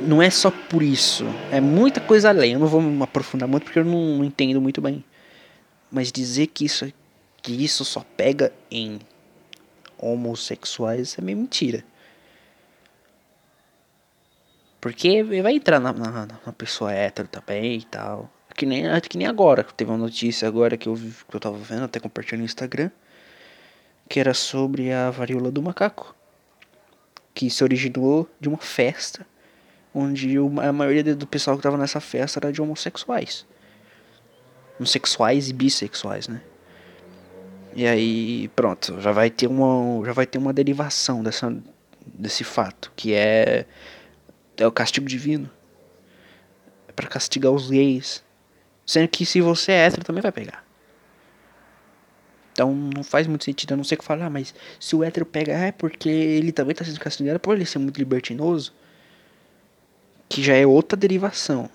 não 0.00 0.20
é 0.20 0.28
só 0.30 0.50
por 0.50 0.82
isso. 0.82 1.24
É 1.52 1.60
muita 1.60 2.00
coisa 2.00 2.30
além. 2.30 2.54
Eu 2.54 2.58
não 2.58 2.66
vou 2.66 2.82
me 2.82 3.02
aprofundar 3.04 3.48
muito 3.48 3.64
porque 3.64 3.78
eu 3.78 3.84
não, 3.84 4.18
não 4.18 4.24
entendo 4.24 4.60
muito 4.60 4.80
bem. 4.80 5.04
Mas 5.92 6.10
dizer 6.10 6.48
que 6.48 6.64
isso, 6.64 6.92
que 7.40 7.64
isso 7.64 7.84
só 7.84 8.04
pega 8.16 8.52
em 8.68 8.98
homossexuais, 9.96 11.16
é 11.16 11.22
meio 11.22 11.38
mentira. 11.38 11.84
Porque 14.82 15.22
vai 15.22 15.54
entrar 15.54 15.78
na, 15.78 15.92
na, 15.92 16.26
na 16.44 16.52
pessoa 16.52 16.92
hétero 16.92 17.28
também 17.28 17.76
e 17.76 17.84
tal. 17.84 18.28
Que 18.52 18.66
nem, 18.66 18.82
que 19.00 19.16
nem 19.16 19.28
agora, 19.28 19.62
teve 19.62 19.88
uma 19.88 19.96
notícia 19.96 20.48
agora 20.48 20.76
que 20.76 20.88
eu, 20.88 20.96
que 20.96 21.36
eu 21.36 21.38
tava 21.38 21.56
vendo, 21.56 21.84
até 21.84 22.00
compartilhando 22.00 22.40
no 22.40 22.46
Instagram, 22.46 22.90
que 24.08 24.18
era 24.18 24.34
sobre 24.34 24.92
a 24.92 25.08
varíola 25.08 25.52
do 25.52 25.62
macaco. 25.62 26.16
Que 27.32 27.48
se 27.48 27.62
originou 27.62 28.28
de 28.40 28.48
uma 28.48 28.58
festa 28.58 29.24
onde 29.94 30.36
a 30.60 30.72
maioria 30.72 31.14
do 31.14 31.28
pessoal 31.28 31.56
que 31.56 31.62
tava 31.62 31.78
nessa 31.78 32.00
festa 32.00 32.40
era 32.40 32.52
de 32.52 32.60
homossexuais. 32.60 33.46
Homossexuais 34.80 35.48
e 35.48 35.52
bissexuais, 35.52 36.26
né? 36.26 36.42
E 37.72 37.86
aí, 37.86 38.48
pronto, 38.56 39.00
já 39.00 39.12
vai 39.12 39.30
ter 39.30 39.46
uma, 39.46 40.04
já 40.04 40.12
vai 40.12 40.26
ter 40.26 40.38
uma 40.38 40.52
derivação 40.52 41.22
dessa, 41.22 41.56
desse 42.04 42.42
fato, 42.42 42.92
que 42.96 43.14
é, 43.14 43.64
é 44.62 44.66
o 44.66 44.72
castigo 44.72 45.06
divino. 45.06 45.50
É 46.88 46.92
para 46.92 47.08
castigar 47.08 47.52
os 47.52 47.70
gays. 47.70 48.22
Sendo 48.86 49.08
que 49.08 49.26
se 49.26 49.40
você 49.40 49.72
é 49.72 49.86
hétero 49.86 50.04
também 50.04 50.22
vai 50.22 50.32
pegar. 50.32 50.64
Então 52.52 52.74
não 52.74 53.02
faz 53.02 53.26
muito 53.26 53.44
sentido. 53.44 53.72
Eu 53.72 53.76
não 53.76 53.84
sei 53.84 53.96
o 53.96 53.98
que 53.98 54.04
falar, 54.04 54.30
mas 54.30 54.54
se 54.78 54.94
o 54.94 55.02
hétero 55.02 55.26
pega 55.26 55.52
é 55.52 55.72
porque 55.72 56.08
ele 56.08 56.52
também 56.52 56.74
tá 56.74 56.84
sendo 56.84 57.00
castigado 57.00 57.40
por 57.40 57.54
ele 57.54 57.66
ser 57.66 57.78
muito 57.78 57.98
libertinoso. 57.98 58.72
Que 60.28 60.42
já 60.42 60.54
é 60.54 60.66
outra 60.66 60.96
derivação. 60.96 61.68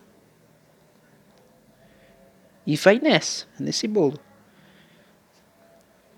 E 2.66 2.76
vai 2.76 3.00
nessa, 3.00 3.46
nesse 3.60 3.88
bolo. 3.88 4.20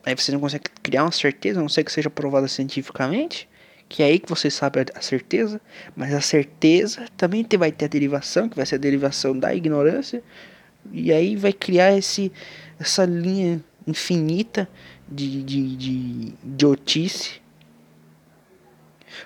Aí 0.05 0.15
você 0.15 0.31
não 0.31 0.39
consegue 0.39 0.65
criar 0.81 1.03
uma 1.03 1.11
certeza, 1.11 1.59
a 1.59 1.61
não 1.61 1.69
sei 1.69 1.83
que 1.83 1.91
seja 1.91 2.09
provada 2.09 2.47
cientificamente, 2.47 3.47
que 3.89 4.03
é 4.03 4.05
aí 4.05 4.19
que 4.19 4.29
você 4.29 4.51
sabe 4.51 4.85
a 4.93 5.01
certeza, 5.01 5.59
mas 5.95 6.13
a 6.13 6.21
certeza 6.21 7.07
também 7.17 7.45
vai 7.57 7.71
ter 7.71 7.85
a 7.85 7.87
derivação, 7.87 8.47
que 8.47 8.55
vai 8.55 8.65
ser 8.65 8.75
a 8.75 8.77
derivação 8.77 9.37
da 9.37 9.53
ignorância, 9.53 10.23
e 10.91 11.11
aí 11.11 11.35
vai 11.35 11.51
criar 11.51 11.97
esse, 11.97 12.31
essa 12.79 13.03
linha 13.03 13.61
infinita 13.87 14.69
de, 15.07 15.41
de, 15.41 15.75
de 15.75 16.33
idiotice. 16.43 17.41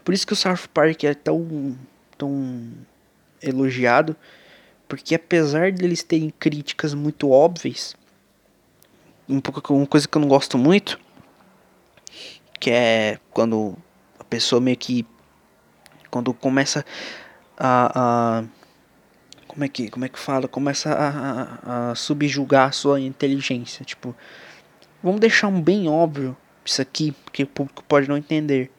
Por 0.04 0.14
isso 0.14 0.26
que 0.26 0.32
o 0.32 0.36
South 0.36 0.70
Park 0.74 1.04
é 1.04 1.14
tão, 1.14 1.78
tão 2.18 2.72
elogiado, 3.42 4.16
porque 4.88 5.14
apesar 5.14 5.74
deles 5.74 6.04
terem 6.04 6.34
críticas 6.40 6.94
muito 6.94 7.30
óbvias, 7.30 7.96
um 9.28 9.42
pouco 9.42 9.74
uma 9.74 9.86
coisa 9.86 10.08
que 10.08 10.18
eu 10.18 10.22
não 10.22 10.28
gosto 10.30 10.58
muito, 10.58 10.98
que 12.60 12.72
é 12.72 13.20
quando 13.32 13.76
pessoa 14.34 14.60
meio 14.60 14.76
que 14.76 15.06
quando 16.10 16.34
começa 16.34 16.84
a, 17.56 18.40
a 18.40 18.44
como 19.48 19.64
é 19.64 19.68
que 19.68 19.92
como 19.92 20.06
é 20.06 20.10
que 20.10 20.18
fala? 20.18 20.48
Começa 20.48 20.92
a, 20.92 21.10
a, 21.10 21.92
a, 21.92 21.96
subjugar 21.96 22.70
a 22.70 22.72
sua 22.72 23.00
inteligência 23.00 23.86
tipo 23.86 24.16
vamos 25.04 25.20
deixar 25.20 25.50
um 25.50 25.62
bem 25.62 25.88
óbvio 25.88 26.36
isso 26.66 26.82
aqui 26.82 27.12
porque 27.24 27.44
o 27.44 27.48
público 27.48 27.84
pode 27.88 28.10
não 28.10 28.18
entender. 28.18 28.72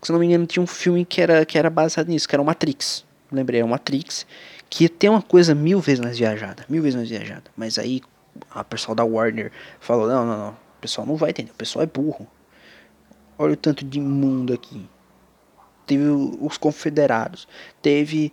Se 0.00 0.12
não 0.12 0.20
me 0.20 0.26
engano 0.26 0.46
tinha 0.46 0.62
um 0.62 0.66
filme 0.66 1.04
que 1.04 1.20
era 1.20 1.44
que 1.44 1.58
era 1.58 1.68
baseado 1.68 2.08
nisso 2.08 2.28
que 2.28 2.34
era 2.36 2.42
o 2.42 2.44
Matrix. 2.44 3.04
Lembrei 3.32 3.60
é 3.60 3.64
o 3.64 3.68
Matrix 3.68 4.24
que 4.70 4.88
tem 4.88 5.10
uma 5.10 5.22
coisa 5.22 5.52
mil 5.52 5.80
vezes 5.80 5.98
mais 5.98 6.16
viajada 6.16 6.64
mil 6.68 6.80
vezes 6.80 6.94
mais 6.94 7.08
viajada. 7.08 7.50
Mas 7.56 7.76
aí 7.76 8.00
a 8.52 8.62
pessoal 8.62 8.94
da 8.94 9.04
Warner 9.04 9.50
falou: 9.80 10.06
não, 10.06 10.24
não, 10.24 10.38
não, 10.38 10.50
o 10.50 10.80
pessoal 10.80 11.04
não 11.04 11.16
vai 11.16 11.30
entender, 11.30 11.50
o 11.50 11.54
pessoal 11.54 11.82
é 11.82 11.86
burro. 11.86 12.28
Olha 13.38 13.54
o 13.54 13.56
tanto 13.56 13.84
de 13.84 14.00
mundo 14.00 14.52
aqui. 14.52 14.88
Teve 15.86 16.04
os 16.40 16.56
confederados, 16.56 17.46
teve. 17.82 18.32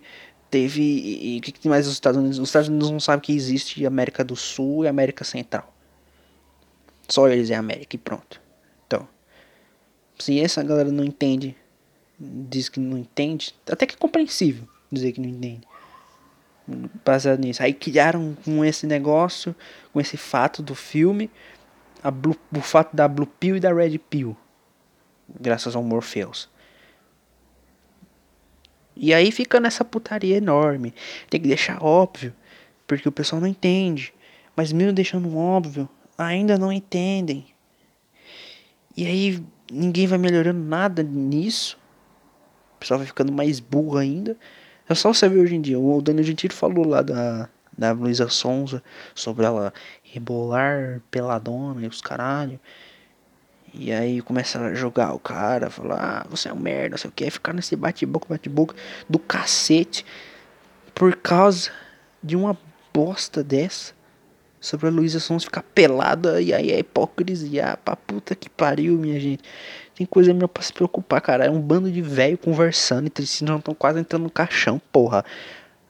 Teve. 0.50 0.82
E 0.82 1.38
o 1.38 1.40
que, 1.40 1.52
que 1.52 1.68
mais 1.68 1.86
os 1.86 1.94
Estados 1.94 2.18
Unidos? 2.18 2.38
Os 2.38 2.48
Estados 2.48 2.68
Unidos 2.68 2.90
não 2.90 3.00
sabem 3.00 3.22
que 3.22 3.32
existe 3.32 3.84
América 3.86 4.22
do 4.22 4.36
Sul 4.36 4.84
e 4.84 4.88
América 4.88 5.24
Central. 5.24 5.72
Só 7.08 7.28
eles 7.28 7.50
é 7.50 7.54
América 7.54 7.96
e 7.96 7.98
pronto. 7.98 8.40
Então, 8.86 9.08
se 10.18 10.38
essa 10.40 10.62
galera 10.62 10.90
não 10.90 11.04
entende, 11.04 11.56
diz 12.18 12.68
que 12.68 12.78
não 12.78 12.98
entende, 12.98 13.54
até 13.70 13.86
que 13.86 13.94
é 13.94 13.98
compreensível 13.98 14.68
dizer 14.90 15.12
que 15.12 15.20
não 15.20 15.28
entende 15.28 15.66
baseado 17.04 17.40
nisso. 17.40 17.62
Aí 17.62 17.72
criaram 17.72 18.36
com 18.44 18.64
esse 18.64 18.86
negócio, 18.86 19.54
com 19.92 20.00
esse 20.00 20.16
fato 20.16 20.62
do 20.62 20.74
filme, 20.74 21.30
a 22.02 22.10
Blue, 22.10 22.36
o 22.54 22.60
fato 22.60 22.94
da 22.94 23.08
Blue 23.08 23.26
Pill 23.26 23.56
e 23.56 23.60
da 23.60 23.72
Red 23.72 23.98
Pill, 23.98 24.36
graças 25.40 25.74
ao 25.74 25.82
Morpheus. 25.82 26.48
E 28.96 29.12
aí 29.14 29.32
fica 29.32 29.58
nessa 29.58 29.84
putaria 29.84 30.36
enorme. 30.36 30.94
Tem 31.30 31.40
que 31.40 31.48
deixar 31.48 31.82
óbvio, 31.82 32.32
porque 32.86 33.08
o 33.08 33.12
pessoal 33.12 33.40
não 33.40 33.48
entende. 33.48 34.12
Mas 34.54 34.72
mesmo 34.72 34.92
deixando 34.92 35.36
óbvio, 35.36 35.88
ainda 36.16 36.58
não 36.58 36.70
entendem. 36.70 37.46
E 38.96 39.06
aí 39.06 39.42
ninguém 39.70 40.06
vai 40.06 40.18
melhorando 40.18 40.60
nada 40.60 41.02
nisso. 41.02 41.78
O 42.76 42.80
pessoal 42.80 42.98
vai 42.98 43.06
ficando 43.06 43.32
mais 43.32 43.60
burro 43.60 43.96
ainda. 43.96 44.36
É 44.88 44.94
só 44.94 45.12
você 45.12 45.28
ver 45.28 45.38
hoje 45.38 45.54
em 45.54 45.60
dia. 45.60 45.78
O 45.78 46.02
Daniel 46.02 46.24
Gentili 46.24 46.52
falou 46.52 46.86
lá 46.86 47.00
da, 47.00 47.48
da 47.76 47.92
Luísa 47.92 48.28
Sonza 48.28 48.82
sobre 49.14 49.46
ela 49.46 49.72
rebolar 50.02 51.00
peladona 51.10 51.84
e 51.84 51.88
os 51.88 52.02
caralho. 52.02 52.60
E 53.74 53.90
aí 53.90 54.20
começa 54.20 54.60
a 54.60 54.74
jogar 54.74 55.14
o 55.14 55.18
cara, 55.18 55.70
falar, 55.70 56.22
ah, 56.22 56.26
você 56.28 56.48
é 56.48 56.52
um 56.52 56.58
merda, 56.58 56.98
sei 56.98 57.08
o 57.08 57.12
que, 57.12 57.30
ficar 57.30 57.54
nesse 57.54 57.74
bate-boca, 57.74 58.26
bate-boca 58.28 58.74
do 59.08 59.18
cacete 59.18 60.04
por 60.94 61.16
causa 61.16 61.70
de 62.22 62.36
uma 62.36 62.56
bosta 62.92 63.42
dessa. 63.42 63.94
Sobre 64.60 64.86
a 64.86 64.90
Luísa 64.90 65.18
Sons 65.18 65.42
ficar 65.42 65.62
pelada 65.62 66.40
e 66.40 66.54
aí 66.54 66.70
é 66.70 66.78
hipocrisia 66.78 67.76
pra 67.84 67.96
puta 67.96 68.34
que 68.36 68.48
pariu, 68.48 68.96
minha 68.96 69.18
gente. 69.18 69.42
Tem 69.92 70.06
coisa 70.06 70.32
melhor 70.32 70.46
pra 70.46 70.62
se 70.62 70.72
preocupar, 70.72 71.20
cara. 71.20 71.46
É 71.46 71.50
um 71.50 71.60
bando 71.60 71.90
de 71.90 72.00
velho 72.00 72.38
conversando 72.38 73.06
entre 73.06 73.26
si, 73.26 73.42
não 73.42 73.56
estão 73.56 73.74
quase 73.74 73.98
entrando 73.98 74.22
no 74.22 74.30
caixão, 74.30 74.80
porra. 74.92 75.24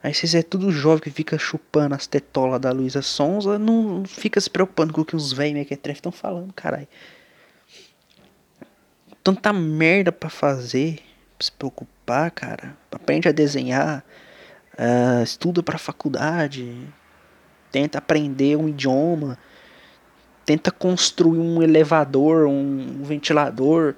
Aí 0.03 0.15
vocês 0.15 0.35
é 0.35 0.43
tudo 0.43 0.71
jovem 0.71 1.03
que 1.03 1.11
fica 1.11 1.37
chupando 1.37 1.95
as 1.95 2.07
tetolas 2.07 2.61
da 2.61 2.73
Luísa 2.73 3.03
Sonza, 3.03 3.59
não 3.59 4.05
fica 4.07 4.41
se 4.41 4.49
preocupando 4.49 4.93
com 4.93 5.03
o 5.03 5.05
que 5.05 5.15
os 5.15 5.33
velhos 5.33 5.55
mequetrefe 5.55 5.99
estão 5.99 6.11
falando, 6.11 6.53
caralho. 6.55 6.89
Tanta 9.23 9.53
merda 9.53 10.11
pra 10.11 10.29
fazer, 10.29 10.99
pra 11.39 11.45
se 11.45 11.53
preocupar, 11.53 12.31
cara. 12.31 12.77
Aprende 12.91 13.29
a 13.29 13.33
desenhar, 13.33 14.05
uh, 14.75 15.23
estuda 15.23 15.63
pra 15.63 15.79
faculdade, 15.79 16.77
tenta 17.71 17.99
aprender 17.99 18.57
um 18.57 18.69
idioma 18.69 19.39
tenta 20.45 20.71
construir 20.71 21.39
um 21.39 21.63
elevador, 21.63 22.47
um 22.47 23.03
ventilador, 23.03 23.95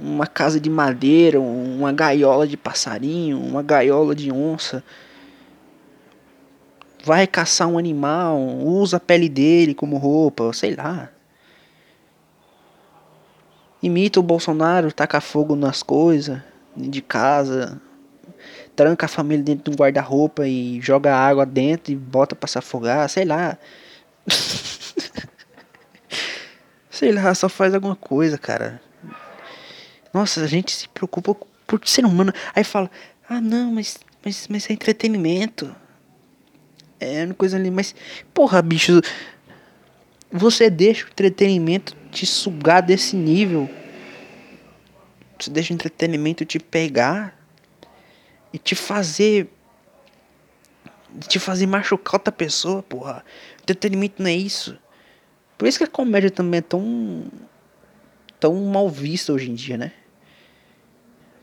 uma 0.00 0.26
casa 0.26 0.60
de 0.60 0.68
madeira, 0.68 1.40
uma 1.40 1.92
gaiola 1.92 2.46
de 2.46 2.56
passarinho, 2.56 3.40
uma 3.40 3.62
gaiola 3.62 4.14
de 4.14 4.30
onça. 4.30 4.84
Vai 7.02 7.26
caçar 7.26 7.68
um 7.68 7.78
animal, 7.78 8.38
usa 8.40 8.96
a 8.98 9.00
pele 9.00 9.28
dele 9.28 9.74
como 9.74 9.96
roupa, 9.96 10.52
sei 10.52 10.74
lá. 10.74 11.08
Imita 13.82 14.18
o 14.18 14.22
Bolsonaro, 14.22 14.92
taca 14.92 15.20
fogo 15.20 15.54
nas 15.54 15.82
coisas 15.82 16.40
de 16.76 17.00
casa, 17.00 17.80
tranca 18.74 19.06
a 19.06 19.08
família 19.08 19.44
dentro 19.44 19.64
de 19.64 19.70
um 19.70 19.78
guarda-roupa 19.78 20.46
e 20.46 20.80
joga 20.80 21.16
água 21.16 21.46
dentro 21.46 21.92
e 21.92 21.96
bota 21.96 22.34
para 22.34 22.48
se 22.48 22.58
afogar, 22.58 23.08
sei 23.08 23.24
lá. 23.24 23.56
Sei 26.88 27.12
lá, 27.12 27.34
só 27.34 27.46
faz 27.46 27.74
alguma 27.74 27.94
coisa, 27.94 28.38
cara. 28.38 28.80
Nossa, 30.14 30.42
a 30.42 30.46
gente 30.46 30.72
se 30.72 30.88
preocupa 30.88 31.36
por 31.66 31.86
ser 31.86 32.06
humano. 32.06 32.32
Aí 32.54 32.64
fala, 32.64 32.90
ah 33.28 33.38
não, 33.38 33.70
mas, 33.70 33.98
mas, 34.24 34.48
mas 34.48 34.70
é 34.70 34.72
entretenimento. 34.72 35.76
É 36.98 37.22
uma 37.26 37.34
coisa 37.34 37.58
ali, 37.58 37.70
mas. 37.70 37.94
Porra, 38.32 38.62
bicho. 38.62 39.02
Você 40.32 40.70
deixa 40.70 41.04
o 41.04 41.08
entretenimento 41.10 41.94
te 42.16 42.24
sugar 42.24 42.80
desse 42.80 43.14
nível. 43.14 43.68
Você 45.38 45.50
deixa 45.50 45.70
o 45.72 45.74
entretenimento 45.74 46.46
te 46.46 46.58
pegar 46.58 47.38
e 48.52 48.58
te 48.58 48.74
fazer. 48.74 49.48
Te 51.28 51.38
fazer 51.38 51.66
machucar 51.66 52.14
outra 52.14 52.32
pessoa, 52.32 52.82
porra. 52.82 53.22
Entretenimento 53.62 54.22
não 54.22 54.30
é 54.30 54.34
isso. 54.34 54.78
Por 55.58 55.68
isso 55.68 55.76
que 55.78 55.84
a 55.84 55.88
comédia 55.88 56.30
também 56.30 56.58
é 56.58 56.62
tão. 56.62 57.30
tão 58.40 58.54
mal 58.64 58.88
vista 58.88 59.34
hoje 59.34 59.50
em 59.50 59.54
dia, 59.54 59.76
né? 59.76 59.92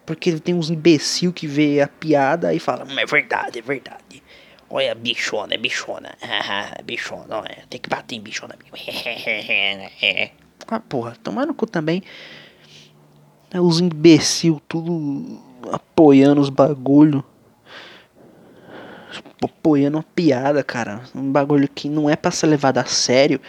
Porque 0.07 0.31
tem 0.39 0.55
uns 0.55 0.71
imbecil 0.71 1.31
que 1.31 1.45
vê 1.45 1.81
a 1.81 1.87
piada 1.87 2.53
e 2.53 2.59
fala, 2.59 2.85
é 2.99 3.05
verdade, 3.05 3.59
é 3.59 3.61
verdade. 3.61 4.23
Olha, 4.69 4.93
bichona, 4.95 5.53
é 5.53 5.57
bichona. 5.57 6.17
bichona, 6.83 7.43
é. 7.47 7.63
Tem 7.69 7.79
que 7.79 7.87
bater 7.87 8.15
em 8.15 8.21
bichona. 8.21 8.57
Ah, 10.73 10.79
porra, 10.79 11.15
tomar 11.23 11.45
no 11.45 11.53
cu 11.53 11.67
também. 11.67 12.01
É 13.51 13.61
os 13.61 13.79
imbecil, 13.79 14.61
tudo 14.67 15.39
apoiando 15.71 16.41
os 16.41 16.49
bagulho. 16.49 17.23
Apoiando 19.43 19.97
uma 19.97 20.03
piada, 20.03 20.63
cara. 20.63 21.03
Um 21.13 21.31
bagulho 21.31 21.67
que 21.67 21.87
não 21.87 22.09
é 22.09 22.15
pra 22.15 22.31
ser 22.31 22.47
levado 22.47 22.79
a 22.79 22.85
sério. 22.85 23.39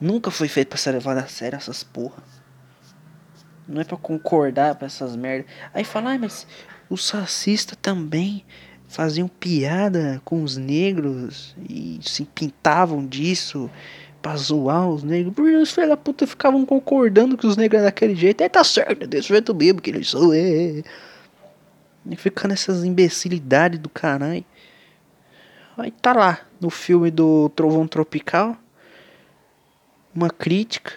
Nunca 0.00 0.30
foi 0.30 0.46
feito 0.46 0.68
pra 0.68 0.78
ser 0.78 0.92
levado 0.92 1.18
a 1.18 1.26
sério 1.26 1.56
essas 1.56 1.82
porra. 1.82 2.22
Não 3.66 3.80
é 3.80 3.84
pra 3.84 3.96
concordar 3.96 4.74
com 4.76 4.84
essas 4.84 5.16
merdas. 5.16 5.50
Aí 5.72 5.82
fala, 5.82 6.12
ah, 6.12 6.18
mas 6.18 6.46
os 6.88 7.10
racistas 7.10 7.76
também 7.80 8.44
faziam 8.86 9.26
piada 9.26 10.20
com 10.24 10.42
os 10.42 10.56
negros 10.56 11.56
e 11.68 11.98
se 12.02 12.24
pintavam 12.26 13.04
disso 13.04 13.68
pra 14.24 14.36
zoar 14.36 14.88
os 14.88 15.02
negros. 15.02 15.34
Porque 15.34 15.54
os 15.54 15.70
filhos 15.70 15.90
da 15.90 15.98
puta 15.98 16.26
ficavam 16.26 16.64
concordando 16.64 17.36
que 17.36 17.46
os 17.46 17.58
negros 17.58 17.80
eram 17.80 17.88
daquele 17.88 18.14
jeito. 18.14 18.42
Aí 18.42 18.48
tá 18.48 18.64
certo, 18.64 19.02
é 19.02 19.06
desse 19.06 19.28
jeito 19.28 19.54
mesmo 19.54 19.82
que 19.82 19.90
eles 19.90 20.08
são. 20.08 20.32
É. 20.32 20.82
E 22.06 22.16
fica 22.16 22.48
nessas 22.48 22.84
imbecilidades 22.84 23.78
do 23.78 23.90
caralho. 23.90 24.44
Aí 25.76 25.90
tá 25.90 26.14
lá, 26.14 26.40
no 26.58 26.70
filme 26.70 27.10
do 27.10 27.50
Trovão 27.50 27.86
Tropical, 27.86 28.56
uma 30.14 30.30
crítica 30.30 30.92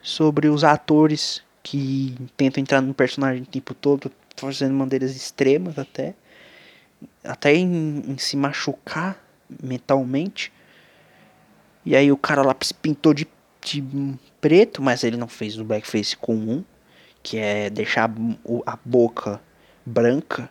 sobre 0.00 0.48
os 0.48 0.62
atores 0.62 1.42
que 1.62 2.14
tentam 2.36 2.60
entrar 2.60 2.80
no 2.80 2.94
personagem 2.94 3.42
o 3.42 3.46
tempo 3.46 3.74
todo, 3.74 4.12
fazendo 4.36 4.74
maneiras 4.74 5.16
extremas 5.16 5.78
até, 5.78 6.14
até 7.24 7.54
em, 7.54 8.04
em 8.06 8.18
se 8.18 8.36
machucar 8.36 9.18
mentalmente. 9.62 10.52
E 11.84 11.96
aí 11.96 12.12
o 12.12 12.16
cara 12.16 12.42
lá 12.42 12.54
pintou 12.80 13.12
de, 13.12 13.26
de 13.60 13.84
preto, 14.40 14.80
mas 14.82 15.02
ele 15.04 15.16
não 15.16 15.28
fez 15.28 15.58
o 15.58 15.64
blackface 15.64 16.16
comum, 16.16 16.64
que 17.22 17.38
é 17.38 17.70
deixar 17.70 18.10
a 18.66 18.78
boca 18.84 19.40
branca 19.84 20.50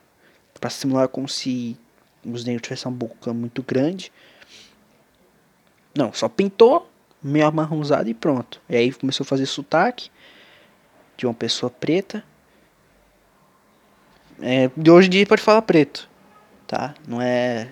para 0.60 0.70
simular 0.70 1.08
como 1.08 1.28
se 1.28 1.78
os 2.24 2.44
negros 2.46 2.64
tivessem 2.64 2.92
uma 2.92 2.98
boca 2.98 3.34
muito 3.34 3.64
grande. 3.64 4.12
Não, 5.96 6.14
só 6.14 6.30
pintou, 6.30 6.90
meio 7.22 7.48
amarronzado 7.48 8.10
e 8.10 8.14
pronto. 8.14 8.62
E 8.70 8.76
aí 8.76 8.94
começou 8.94 9.24
a 9.24 9.28
fazer 9.28 9.46
sotaque 9.46 10.10
de 11.18 11.26
uma 11.26 11.34
pessoa 11.34 11.70
preta. 11.70 12.24
É, 14.40 14.70
de 14.76 14.90
hoje 14.90 15.08
em 15.08 15.12
dia 15.12 15.26
pode 15.26 15.42
falar 15.42 15.62
preto, 15.62 16.10
tá? 16.68 16.96
Não 17.08 17.22
é 17.22 17.72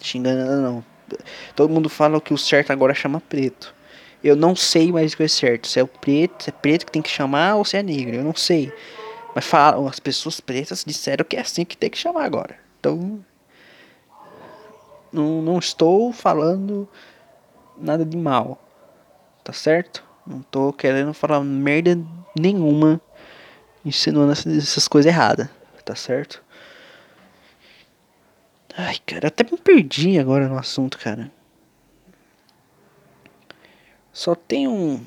xingando 0.00 0.62
não. 0.62 0.84
Todo 1.54 1.72
mundo 1.72 1.88
fala 1.88 2.20
que 2.20 2.34
o 2.34 2.38
certo 2.38 2.70
agora 2.70 2.94
chama 2.94 3.20
preto. 3.20 3.74
Eu 4.22 4.34
não 4.34 4.56
sei 4.56 4.90
mais 4.90 5.12
o 5.12 5.16
que 5.16 5.22
é 5.22 5.28
certo. 5.28 5.68
Se 5.68 5.78
é 5.78 5.82
o 5.82 5.86
preto, 5.86 6.44
se 6.44 6.50
é 6.50 6.52
preto 6.52 6.86
que 6.86 6.92
tem 6.92 7.02
que 7.02 7.10
chamar 7.10 7.56
ou 7.56 7.64
se 7.64 7.76
é 7.76 7.82
negro. 7.82 8.16
Eu 8.16 8.24
não 8.24 8.34
sei. 8.34 8.72
Mas 9.34 9.44
falam, 9.44 9.86
as 9.86 10.00
pessoas 10.00 10.40
pretas 10.40 10.84
disseram 10.84 11.24
que 11.24 11.36
é 11.36 11.40
assim 11.40 11.64
que 11.64 11.76
tem 11.76 11.90
que 11.90 11.98
chamar 11.98 12.24
agora. 12.24 12.58
Então. 12.80 13.24
Não, 15.12 15.40
não 15.40 15.58
estou 15.58 16.12
falando 16.12 16.88
nada 17.76 18.04
de 18.04 18.16
mal. 18.16 18.60
Tá 19.44 19.52
certo? 19.52 20.04
Não 20.26 20.42
tô 20.42 20.72
querendo 20.72 21.14
falar 21.14 21.40
merda 21.40 21.98
nenhuma 22.38 23.00
insinuando 23.84 24.32
essas 24.32 24.86
coisas 24.86 25.10
erradas, 25.10 25.48
tá 25.84 25.94
certo? 25.94 26.42
Ai, 28.80 28.96
cara, 29.04 29.26
até 29.26 29.42
me 29.42 29.58
perdi 29.58 30.20
agora 30.20 30.46
no 30.46 30.56
assunto, 30.56 30.96
cara. 30.98 31.32
Só 34.12 34.36
tem 34.36 34.68
um. 34.68 35.04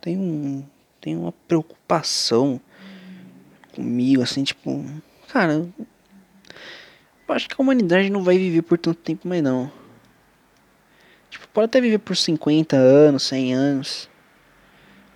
Tem 0.00 0.16
um. 0.16 0.64
Tem 0.98 1.14
uma 1.14 1.30
preocupação 1.46 2.58
comigo, 3.74 4.22
assim, 4.22 4.42
tipo. 4.44 4.82
Cara. 5.28 5.68
Eu 7.28 7.34
acho 7.34 7.46
que 7.46 7.54
a 7.58 7.62
humanidade 7.62 8.08
não 8.08 8.24
vai 8.24 8.38
viver 8.38 8.62
por 8.62 8.78
tanto 8.78 8.98
tempo 8.98 9.28
mais 9.28 9.42
não. 9.42 9.70
Tipo, 11.28 11.46
pode 11.48 11.66
até 11.66 11.82
viver 11.82 11.98
por 11.98 12.16
50 12.16 12.74
anos, 12.76 13.24
100 13.24 13.52
anos 13.52 14.08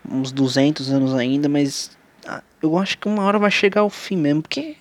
uns 0.07 0.33
200 0.33 0.91
anos 0.91 1.15
ainda, 1.15 1.49
mas 1.49 1.97
ah, 2.27 2.43
eu 2.61 2.77
acho 2.77 2.99
que 2.99 3.09
uma 3.09 3.23
hora 3.25 3.39
vai 3.39 3.51
chegar 3.51 3.81
ao 3.83 3.89
fim 3.89 4.17
mesmo, 4.17 4.43
porque 4.43 4.77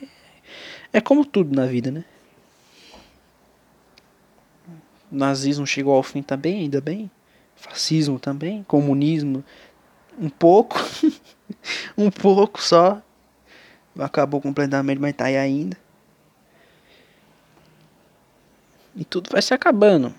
é 0.91 0.99
como 0.99 1.23
tudo 1.23 1.56
na 1.56 1.65
vida, 1.65 1.91
né? 1.91 2.04
Nazismo 5.12 5.67
chegou 5.67 5.95
ao 5.95 6.04
fim 6.04 6.21
também, 6.21 6.62
ainda 6.62 6.80
bem. 6.80 7.10
Fascismo 7.56 8.19
também, 8.19 8.63
comunismo 8.63 9.43
um 10.17 10.30
pouco, 10.30 10.78
um 11.97 12.10
pouco 12.10 12.62
só. 12.62 13.02
Acabou 14.00 14.41
completamente, 14.41 15.00
mas 15.00 15.15
tá 15.15 15.26
aí 15.26 15.38
ainda. 15.38 15.78
E 18.95 19.04
tudo 19.06 19.30
vai 19.32 19.41
se 19.41 19.54
acabando. 19.54 20.13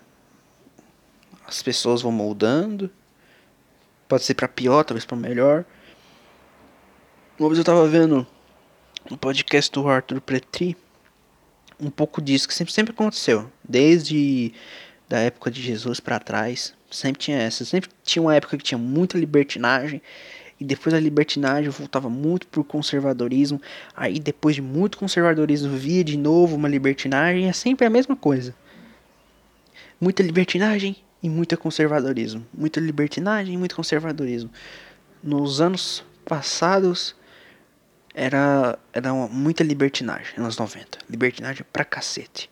As 1.46 1.62
pessoas 1.62 2.02
vão 2.02 2.12
moldando 2.12 2.90
Pode 4.12 4.24
ser 4.24 4.35
para 4.35 4.46
pior, 4.46 4.85
talvez 4.85 5.07
para 5.07 5.16
melhor. 5.16 5.64
Uma 7.38 7.48
vez 7.48 7.59
eu 7.59 7.64
tava 7.64 7.88
vendo 7.88 8.26
um 9.11 9.16
podcast 9.16 9.72
do 9.72 9.88
Arthur 9.88 10.20
Pretri, 10.20 10.76
um 11.83 11.90
pouco 11.90 12.23
disso 12.23 12.47
que 12.47 12.55
sempre, 12.55 12.73
sempre 12.73 12.92
aconteceu, 12.92 13.51
desde 13.66 14.53
da 15.09 15.18
época 15.18 15.51
de 15.51 15.61
Jesus 15.61 16.01
para 16.01 16.18
trás, 16.18 16.73
sempre 16.90 17.21
tinha 17.21 17.37
essa, 17.38 17.64
sempre 17.64 17.90
tinha 18.03 18.23
uma 18.23 18.35
época 18.35 18.57
que 18.57 18.64
tinha 18.64 18.79
muita 18.79 19.18
libertinagem 19.18 20.01
e 20.59 20.64
depois 20.64 20.92
da 20.92 21.01
libertinagem 21.01 21.68
voltava 21.68 22.09
muito 22.09 22.47
por 22.47 22.64
conservadorismo, 22.64 23.61
aí 23.97 24.18
depois 24.18 24.55
de 24.55 24.62
muito 24.62 24.97
conservadorismo 24.97 25.77
via 25.77 26.05
de 26.05 26.16
novo 26.16 26.57
uma 26.57 26.68
libertinagem, 26.68 27.49
é 27.49 27.53
sempre 27.53 27.85
a 27.87 27.90
mesma 27.90 28.14
coisa. 28.16 28.55
Muita 30.01 30.23
libertinagem, 30.23 30.97
e 31.23 31.31
muito 31.31 31.57
conservadorismo. 31.57 32.45
Muita 32.53 32.81
libertinagem 32.81 33.55
e 33.55 33.59
muito 33.59 33.77
conservadorismo. 33.77 34.51
Nos 35.23 35.61
anos 35.61 36.05
passados 36.25 37.14
era, 38.14 38.79
era 38.92 39.12
uma, 39.12 39.29
muita 39.29 39.64
libertinagem, 39.64 40.35
anos 40.37 40.57
90. 40.57 40.98
Libertinagem 41.09 41.64
pra 41.72 41.85
cacete. 41.85 42.51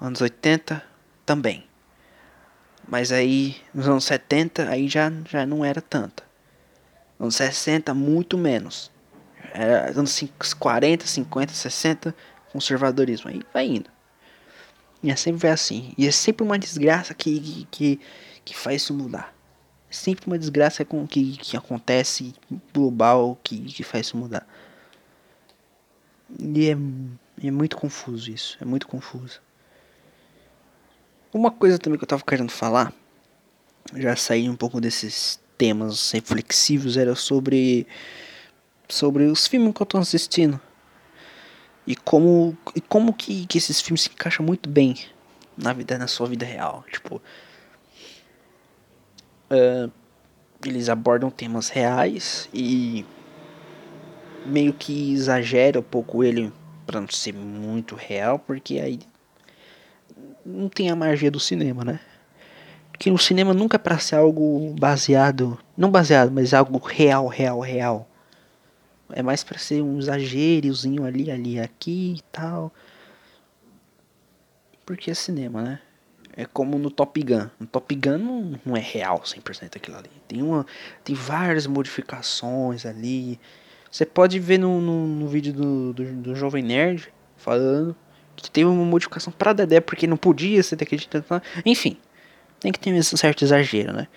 Anos 0.00 0.20
80 0.20 0.82
também. 1.24 1.66
Mas 2.86 3.12
aí, 3.12 3.56
nos 3.72 3.88
anos 3.88 4.04
70, 4.04 4.68
aí 4.68 4.88
já, 4.88 5.10
já 5.28 5.46
não 5.46 5.64
era 5.64 5.80
tanta. 5.80 6.22
Anos 7.18 7.36
60, 7.36 7.94
muito 7.94 8.36
menos. 8.36 8.90
Era 9.52 9.90
anos 9.90 10.22
40, 10.58 11.06
50, 11.06 11.52
60, 11.52 12.14
conservadorismo. 12.52 13.30
Aí 13.30 13.42
vai 13.52 13.66
indo. 13.66 13.90
E 15.02 15.10
é 15.10 15.16
sempre 15.16 15.48
assim. 15.48 15.94
E 15.96 16.06
é 16.06 16.10
sempre 16.10 16.44
uma 16.44 16.58
desgraça 16.58 17.14
que, 17.14 17.66
que, 17.70 18.00
que 18.44 18.56
faz 18.56 18.82
isso 18.82 18.94
mudar. 18.94 19.34
Sempre 19.94 20.26
uma 20.26 20.38
desgraça 20.38 20.84
com 20.84 21.06
que, 21.06 21.36
que 21.36 21.56
acontece 21.56 22.34
global 22.72 23.38
que, 23.44 23.60
que 23.60 23.82
faz 23.82 24.06
isso 24.06 24.16
mudar. 24.16 24.46
E 26.38 26.68
é, 26.68 26.76
é 27.46 27.50
muito 27.50 27.76
confuso 27.76 28.30
isso. 28.30 28.58
É 28.60 28.64
muito 28.64 28.88
confuso. 28.88 29.40
Uma 31.32 31.50
coisa 31.50 31.78
também 31.78 31.98
que 31.98 32.04
eu 32.04 32.08
tava 32.08 32.24
querendo 32.24 32.50
falar, 32.50 32.92
já 33.94 34.16
saí 34.16 34.48
um 34.48 34.56
pouco 34.56 34.80
desses 34.80 35.38
temas 35.56 36.10
reflexivos, 36.10 36.96
era 36.96 37.14
sobre 37.14 37.86
sobre 38.88 39.24
os 39.24 39.46
filmes 39.46 39.72
que 39.74 39.80
eu 39.80 39.86
tô 39.86 39.96
assistindo 39.96 40.60
e 41.86 41.96
como 41.96 42.56
e 42.74 42.80
como 42.80 43.12
que, 43.12 43.46
que 43.46 43.58
esses 43.58 43.80
filmes 43.80 44.02
se 44.02 44.10
encaixam 44.10 44.44
muito 44.44 44.68
bem 44.68 44.94
na 45.56 45.72
vida 45.72 45.96
na 45.98 46.06
sua 46.06 46.28
vida 46.28 46.44
real 46.44 46.84
tipo 46.90 47.20
uh, 49.50 49.90
eles 50.64 50.88
abordam 50.88 51.30
temas 51.30 51.68
reais 51.68 52.48
e 52.52 53.04
meio 54.46 54.72
que 54.72 55.12
exagera 55.12 55.80
um 55.80 55.82
pouco 55.82 56.22
ele 56.22 56.52
para 56.86 57.00
não 57.00 57.08
ser 57.08 57.32
muito 57.32 57.94
real 57.94 58.38
porque 58.38 58.78
aí 58.78 59.00
não 60.44 60.68
tem 60.68 60.90
a 60.90 60.96
magia 60.96 61.30
do 61.30 61.40
cinema 61.40 61.84
né 61.84 62.00
que 62.98 63.10
no 63.10 63.18
cinema 63.18 63.54
nunca 63.54 63.76
é 63.76 63.78
para 63.78 63.98
ser 63.98 64.16
algo 64.16 64.74
baseado 64.78 65.58
não 65.76 65.90
baseado 65.90 66.30
mas 66.30 66.52
algo 66.52 66.78
real 66.78 67.26
real 67.26 67.60
real 67.60 68.08
é 69.12 69.22
mais 69.22 69.44
para 69.44 69.58
ser 69.58 69.82
um 69.82 69.98
exagerozinho 69.98 71.04
ali, 71.04 71.30
ali, 71.30 71.60
aqui 71.60 72.16
e 72.18 72.22
tal. 72.32 72.72
Porque 74.84 75.10
é 75.10 75.14
cinema, 75.14 75.62
né? 75.62 75.80
É 76.36 76.44
como 76.44 76.78
no 76.78 76.90
Top 76.90 77.22
Gun. 77.22 77.48
No 77.60 77.66
Top 77.66 77.94
Gun 77.94 78.18
não, 78.18 78.60
não 78.64 78.76
é 78.76 78.80
real 78.80 79.20
100% 79.20 79.76
aquilo 79.76 79.96
ali. 79.96 80.10
Tem, 80.26 80.42
uma, 80.42 80.66
tem 81.04 81.14
várias 81.14 81.66
modificações 81.66 82.84
ali. 82.84 83.38
Você 83.90 84.04
pode 84.04 84.40
ver 84.40 84.58
no, 84.58 84.80
no, 84.80 85.06
no 85.06 85.28
vídeo 85.28 85.52
do, 85.52 85.92
do, 85.92 86.04
do, 86.04 86.34
Jovem 86.34 86.62
Nerd 86.62 87.12
falando 87.36 87.94
que 88.34 88.50
teve 88.50 88.68
uma 88.68 88.84
modificação 88.84 89.32
pra 89.32 89.52
Dedé 89.52 89.80
porque 89.80 90.06
não 90.08 90.16
podia 90.16 90.60
ser 90.62 90.74
daquele 90.74 91.00
jeito. 91.00 91.24
Enfim, 91.64 91.96
tem 92.58 92.72
que 92.72 92.80
ter 92.80 92.92
um 92.92 93.02
certo 93.02 93.44
exagero, 93.44 93.92
né? 93.92 94.08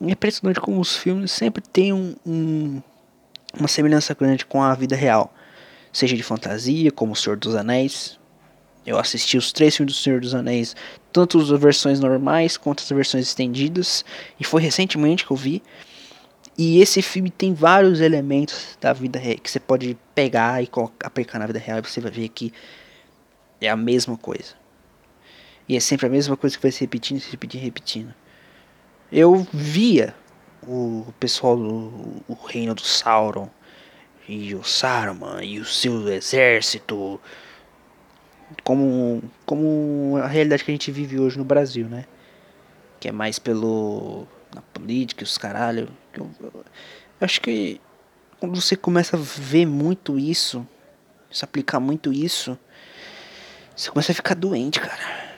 É 0.00 0.10
impressionante 0.12 0.60
como 0.60 0.80
os 0.80 0.96
filmes 0.96 1.32
sempre 1.32 1.62
têm 1.62 1.92
um, 1.92 2.14
um, 2.24 2.82
uma 3.58 3.66
semelhança 3.66 4.14
grande 4.14 4.46
com 4.46 4.62
a 4.62 4.74
vida 4.74 4.94
real. 4.94 5.34
Seja 5.92 6.16
de 6.16 6.22
fantasia, 6.22 6.90
como 6.92 7.12
O 7.12 7.16
Senhor 7.16 7.36
dos 7.36 7.56
Anéis. 7.56 8.18
Eu 8.84 8.98
assisti 8.98 9.36
os 9.36 9.52
três 9.52 9.76
filmes 9.76 9.94
do 9.94 9.98
Senhor 9.98 10.20
dos 10.20 10.34
Anéis, 10.34 10.74
tanto 11.12 11.38
as 11.38 11.48
versões 11.60 12.00
normais 12.00 12.56
quanto 12.56 12.80
as 12.80 12.88
versões 12.90 13.28
estendidas. 13.28 14.04
E 14.40 14.44
foi 14.44 14.60
recentemente 14.60 15.24
que 15.24 15.30
eu 15.30 15.36
vi. 15.36 15.62
E 16.58 16.80
esse 16.80 17.00
filme 17.00 17.30
tem 17.30 17.54
vários 17.54 18.00
elementos 18.00 18.76
da 18.80 18.92
vida 18.92 19.18
real 19.18 19.38
que 19.38 19.50
você 19.50 19.60
pode 19.60 19.96
pegar 20.14 20.62
e 20.62 20.68
aplicar 21.02 21.38
na 21.38 21.46
vida 21.46 21.58
real 21.58 21.78
e 21.78 21.82
você 21.82 22.00
vai 22.00 22.10
ver 22.10 22.28
que 22.28 22.52
é 23.60 23.68
a 23.68 23.76
mesma 23.76 24.16
coisa. 24.16 24.54
E 25.68 25.76
é 25.76 25.80
sempre 25.80 26.06
a 26.06 26.10
mesma 26.10 26.36
coisa 26.36 26.56
que 26.56 26.62
vai 26.62 26.72
se 26.72 26.80
repetindo, 26.80 27.20
se 27.20 27.30
repetindo, 27.30 27.62
repetindo. 27.62 28.14
Eu 29.10 29.46
via 29.52 30.14
o 30.66 31.06
pessoal 31.18 31.56
do 31.56 32.22
o 32.28 32.34
reino 32.34 32.74
do 32.74 32.82
Sauron 32.82 33.48
e 34.28 34.54
o 34.54 34.62
Saruman 34.62 35.42
e 35.42 35.58
o 35.58 35.64
seu 35.64 36.08
exército 36.08 37.20
como 38.62 39.22
como 39.46 40.16
a 40.22 40.26
realidade 40.26 40.64
que 40.64 40.70
a 40.70 40.74
gente 40.74 40.90
vive 40.90 41.18
hoje 41.18 41.38
no 41.38 41.44
Brasil, 41.44 41.88
né? 41.88 42.04
Que 43.00 43.08
é 43.08 43.12
mais 43.12 43.38
pelo 43.38 44.26
na 44.54 44.62
política, 44.62 45.24
os 45.24 45.38
caralho. 45.38 45.88
Eu, 46.14 46.30
eu, 46.40 46.52
eu 46.54 46.64
acho 47.24 47.40
que 47.40 47.80
quando 48.38 48.60
você 48.60 48.76
começa 48.76 49.16
a 49.16 49.20
ver 49.20 49.66
muito 49.66 50.18
isso, 50.18 50.66
se 51.30 51.44
aplicar 51.44 51.80
muito 51.80 52.12
isso, 52.12 52.58
você 53.74 53.90
começa 53.90 54.12
a 54.12 54.14
ficar 54.14 54.34
doente, 54.34 54.80
cara. 54.80 55.32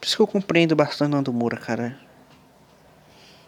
Por 0.00 0.06
isso 0.06 0.16
que 0.16 0.22
eu 0.22 0.26
compreendo 0.26 0.74
bastante 0.74 1.10
Nando 1.10 1.32
Moura, 1.32 1.56
cara. 1.56 1.98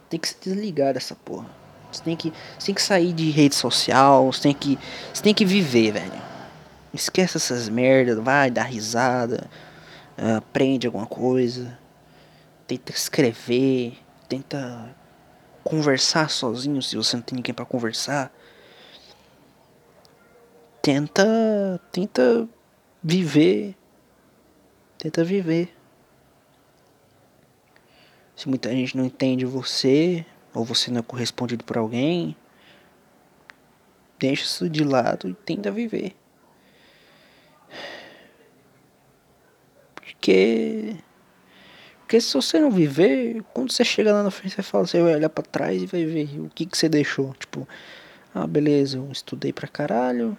Tem 0.08 0.18
que 0.18 0.28
se 0.28 0.36
desligar 0.40 0.94
dessa 0.94 1.14
porra. 1.14 1.48
Você 1.90 2.02
tem 2.02 2.16
que, 2.16 2.32
você 2.58 2.66
tem 2.66 2.74
que 2.74 2.82
sair 2.82 3.12
de 3.12 3.30
rede 3.30 3.54
social, 3.54 4.30
você 4.30 4.42
tem 4.42 4.54
que, 4.54 4.78
você 5.12 5.22
tem 5.22 5.34
que 5.34 5.44
viver, 5.44 5.92
velho. 5.92 6.27
Esquece 6.92 7.36
essas 7.36 7.68
merdas, 7.68 8.18
vai 8.18 8.50
dar 8.50 8.64
risada, 8.64 9.48
aprende 10.36 10.86
alguma 10.86 11.06
coisa 11.06 11.78
tenta 12.68 12.92
escrever, 12.92 13.98
tenta 14.28 14.94
conversar 15.64 16.28
sozinho 16.28 16.82
se 16.82 16.96
você 16.96 17.16
não 17.16 17.22
tem 17.22 17.36
ninguém 17.36 17.54
para 17.54 17.64
conversar. 17.64 18.30
Tenta, 20.82 21.80
tenta 21.90 22.46
viver, 23.02 23.74
tenta 24.98 25.24
viver. 25.24 25.74
Se 28.36 28.46
muita 28.48 28.70
gente 28.70 28.96
não 28.96 29.06
entende 29.06 29.46
você, 29.46 30.24
ou 30.54 30.62
você 30.62 30.90
não 30.90 31.00
é 31.00 31.02
correspondido 31.02 31.64
por 31.64 31.78
alguém, 31.78 32.36
deixa 34.18 34.44
isso 34.44 34.68
de 34.68 34.84
lado 34.84 35.26
e 35.26 35.34
tenta 35.34 35.70
viver. 35.70 36.14
Porque 40.20 40.96
porque 42.08 42.22
se 42.22 42.32
você 42.32 42.58
não 42.58 42.70
viver, 42.70 43.44
quando 43.52 43.70
você 43.70 43.84
chega 43.84 44.14
lá 44.14 44.22
na 44.22 44.30
frente, 44.30 44.54
você 44.54 44.62
fala, 44.62 44.86
você 44.86 45.02
vai 45.02 45.14
olhar 45.14 45.28
pra 45.28 45.44
trás 45.44 45.82
e 45.82 45.84
vai 45.84 46.06
ver 46.06 46.40
o 46.40 46.48
que, 46.48 46.64
que 46.64 46.76
você 46.76 46.88
deixou. 46.88 47.34
Tipo, 47.34 47.68
ah, 48.34 48.46
beleza, 48.46 48.96
eu 48.96 49.12
estudei 49.12 49.52
pra 49.52 49.68
caralho. 49.68 50.34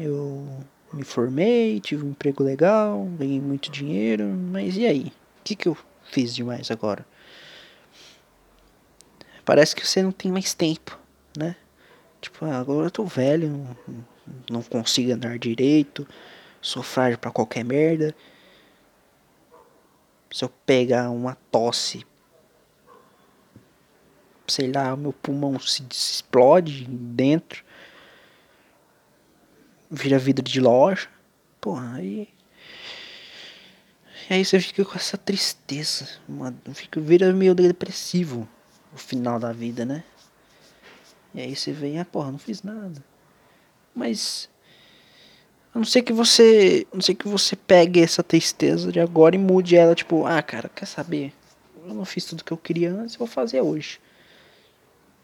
Eu 0.00 0.64
me 0.92 1.04
formei, 1.04 1.78
tive 1.78 2.04
um 2.04 2.10
emprego 2.10 2.42
legal, 2.42 3.04
ganhei 3.16 3.40
muito 3.40 3.70
dinheiro, 3.70 4.24
mas 4.24 4.76
e 4.76 4.84
aí? 4.84 5.12
O 5.40 5.44
que, 5.44 5.54
que 5.54 5.68
eu 5.68 5.76
fiz 6.10 6.34
demais 6.34 6.72
agora? 6.72 7.06
Parece 9.44 9.76
que 9.76 9.86
você 9.86 10.02
não 10.02 10.10
tem 10.10 10.32
mais 10.32 10.52
tempo, 10.54 10.98
né? 11.38 11.54
Tipo, 12.20 12.46
ah, 12.46 12.58
agora 12.58 12.88
eu 12.88 12.90
tô 12.90 13.04
velho, 13.04 13.64
não 14.50 14.60
consigo 14.60 15.12
andar 15.12 15.38
direito, 15.38 16.04
sou 16.60 16.82
frágil 16.82 17.18
pra 17.18 17.30
qualquer 17.30 17.64
merda 17.64 18.14
se 20.32 20.44
eu 20.44 20.48
pegar 20.64 21.10
uma 21.10 21.34
tosse, 21.50 22.06
sei 24.46 24.70
lá, 24.70 24.96
meu 24.96 25.12
pulmão 25.12 25.58
se 25.58 25.84
explode 25.90 26.84
dentro, 26.86 27.64
vira 29.90 30.18
vidro 30.18 30.44
de 30.44 30.60
loja, 30.60 31.08
porra, 31.60 31.96
aí. 31.96 32.28
E 34.28 34.34
aí 34.34 34.44
você 34.44 34.60
fica 34.60 34.84
com 34.84 34.94
essa 34.94 35.18
tristeza, 35.18 36.08
uma, 36.28 36.54
fica, 36.72 37.00
vira 37.00 37.32
meio 37.32 37.54
depressivo 37.54 38.48
o 38.92 38.98
final 38.98 39.40
da 39.40 39.52
vida, 39.52 39.84
né? 39.84 40.04
E 41.34 41.40
aí 41.40 41.56
você 41.56 41.72
vem, 41.72 41.98
ah, 41.98 42.04
porra, 42.04 42.30
não 42.30 42.38
fiz 42.38 42.62
nada. 42.62 43.04
Mas 43.94 44.48
a 45.74 45.78
não 45.78 45.84
ser 45.84 46.02
que 46.02 46.12
você. 46.12 46.86
A 46.92 46.96
não 46.96 47.02
sei 47.02 47.14
que 47.14 47.28
você 47.28 47.54
pegue 47.54 48.00
essa 48.00 48.22
tristeza 48.22 48.90
de 48.90 49.00
agora 49.00 49.34
e 49.34 49.38
mude 49.38 49.76
ela, 49.76 49.94
tipo, 49.94 50.26
ah, 50.26 50.42
cara, 50.42 50.68
quer 50.74 50.86
saber? 50.86 51.32
Eu 51.86 51.94
não 51.94 52.04
fiz 52.04 52.24
tudo 52.24 52.44
que 52.44 52.52
eu 52.52 52.56
queria 52.56 52.92
antes, 52.92 53.14
eu 53.14 53.20
vou 53.20 53.28
fazer 53.28 53.60
hoje. 53.60 54.00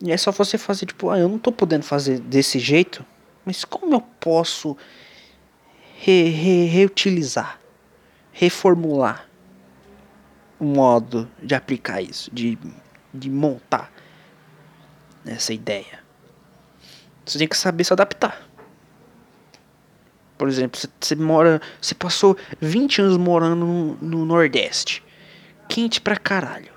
E 0.01 0.13
é 0.13 0.17
só 0.17 0.31
você 0.31 0.59
fazer, 0.59 0.87
tipo, 0.87 1.11
ah, 1.11 1.19
eu 1.19 1.29
não 1.29 1.39
tô 1.39 1.51
podendo 1.51 1.83
fazer 1.83 2.19
desse 2.21 2.59
jeito, 2.59 3.05
mas 3.45 3.65
como 3.65 3.95
eu 3.95 4.01
posso 4.01 4.77
re, 5.99 6.29
re, 6.29 6.67
reutilizar, 6.67 7.61
reformular 8.33 9.29
o 10.59 10.65
modo 10.65 11.31
de 11.43 11.55
aplicar 11.55 12.03
isso, 12.03 12.31
de, 12.33 12.59
de 13.13 13.31
montar 13.31 13.91
essa 15.25 15.53
ideia? 15.53 16.01
Você 17.25 17.39
tem 17.39 17.49
que 17.49 17.57
saber 17.57 17.85
se 17.85 17.93
adaptar. 17.93 18.47
Por 20.37 20.49
exemplo, 20.49 20.79
você 21.01 21.15
mora. 21.15 21.61
Você 21.81 21.95
passou 21.95 22.37
20 22.61 23.03
anos 23.03 23.17
morando 23.17 23.65
no, 23.65 23.95
no 23.97 24.25
Nordeste. 24.25 25.03
Quente 25.69 26.01
pra 26.01 26.17
caralho. 26.17 26.73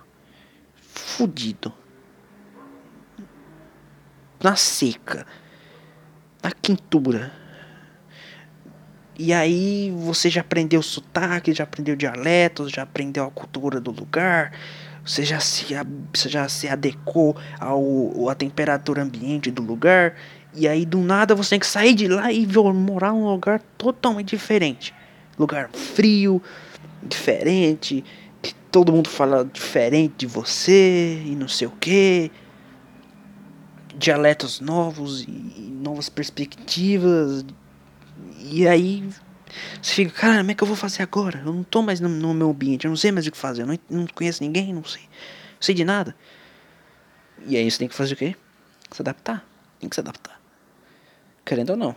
Fudido. 0.76 1.74
Na 4.42 4.56
seca. 4.56 5.26
Na 6.42 6.52
quintura. 6.52 7.32
E 9.18 9.34
aí 9.34 9.94
você 9.98 10.30
já 10.30 10.40
aprendeu 10.40 10.82
sotaque, 10.82 11.54
já 11.54 11.66
aprendeu 11.66 11.94
dialetos, 11.94 12.72
já 12.72 12.84
aprendeu 12.84 13.26
a 13.26 13.32
cultura 13.32 13.82
do 13.82 13.92
lugar. 13.92 14.54
Você 15.06 15.26
já 15.26 15.42
se, 15.42 15.66
você 16.14 16.30
já 16.30 16.48
se 16.48 16.70
adequou 16.70 17.36
ao, 17.60 18.30
à 18.30 18.36
temperatura 18.36 19.02
ambiente 19.02 19.52
do 19.52 19.62
lugar. 19.62 20.16
E 20.54 20.68
aí 20.68 20.86
do 20.86 21.00
nada 21.00 21.36
você 21.36 21.52
tem 21.52 21.60
que 21.60 21.68
sair 21.68 21.94
de 21.94 22.08
lá 22.08 22.32
e 22.32 22.48
morar 22.74 23.12
num 23.12 23.28
lugar 23.28 23.62
totalmente 23.78 24.30
diferente. 24.30 24.94
Lugar 25.38 25.70
frio, 25.72 26.42
diferente, 27.04 28.04
que 28.42 28.54
todo 28.72 28.92
mundo 28.92 29.10
fala 29.10 29.46
diferente 29.46 30.16
de 30.18 30.28
você 30.28 31.22
e 31.26 31.36
não 31.36 31.48
sei 31.48 31.68
o 31.68 31.72
que. 31.72 32.32
Dialetos 33.96 34.60
novos 34.60 35.22
e 35.22 35.72
novas 35.82 36.10
perspectivas. 36.10 37.46
E 38.40 38.68
aí 38.68 39.08
você 39.82 39.94
fica, 39.94 40.12
cara, 40.12 40.38
como 40.40 40.52
é 40.52 40.54
que 40.56 40.64
eu 40.64 40.68
vou 40.68 40.76
fazer 40.76 41.04
agora? 41.04 41.42
Eu 41.46 41.54
não 41.54 41.64
tô 41.64 41.82
mais 41.82 42.00
no, 42.00 42.10
no 42.10 42.34
meu 42.34 42.50
ambiente, 42.50 42.86
eu 42.86 42.90
não 42.90 42.98
sei 42.98 43.12
mais 43.12 43.26
o 43.28 43.32
que 43.32 43.38
fazer, 43.38 43.64
eu 43.64 43.68
não, 43.68 43.78
não 43.90 44.08
conheço 44.08 44.44
ninguém, 44.44 44.74
não 44.74 44.84
sei, 44.84 45.02
não 45.02 45.62
sei 45.62 45.76
de 45.76 45.84
nada. 45.84 46.16
E 47.46 47.56
aí 47.56 47.70
você 47.70 47.78
tem 47.78 47.88
que 47.88 47.96
fazer 47.96 48.14
o 48.14 48.18
quê? 48.18 48.36
Se 48.92 49.02
adaptar. 49.02 49.46
Tem 49.80 49.90
que 49.90 49.96
se 49.96 50.02
adaptar 50.02 50.39
querendo 51.50 51.72
ou 51.72 51.76
não. 51.76 51.96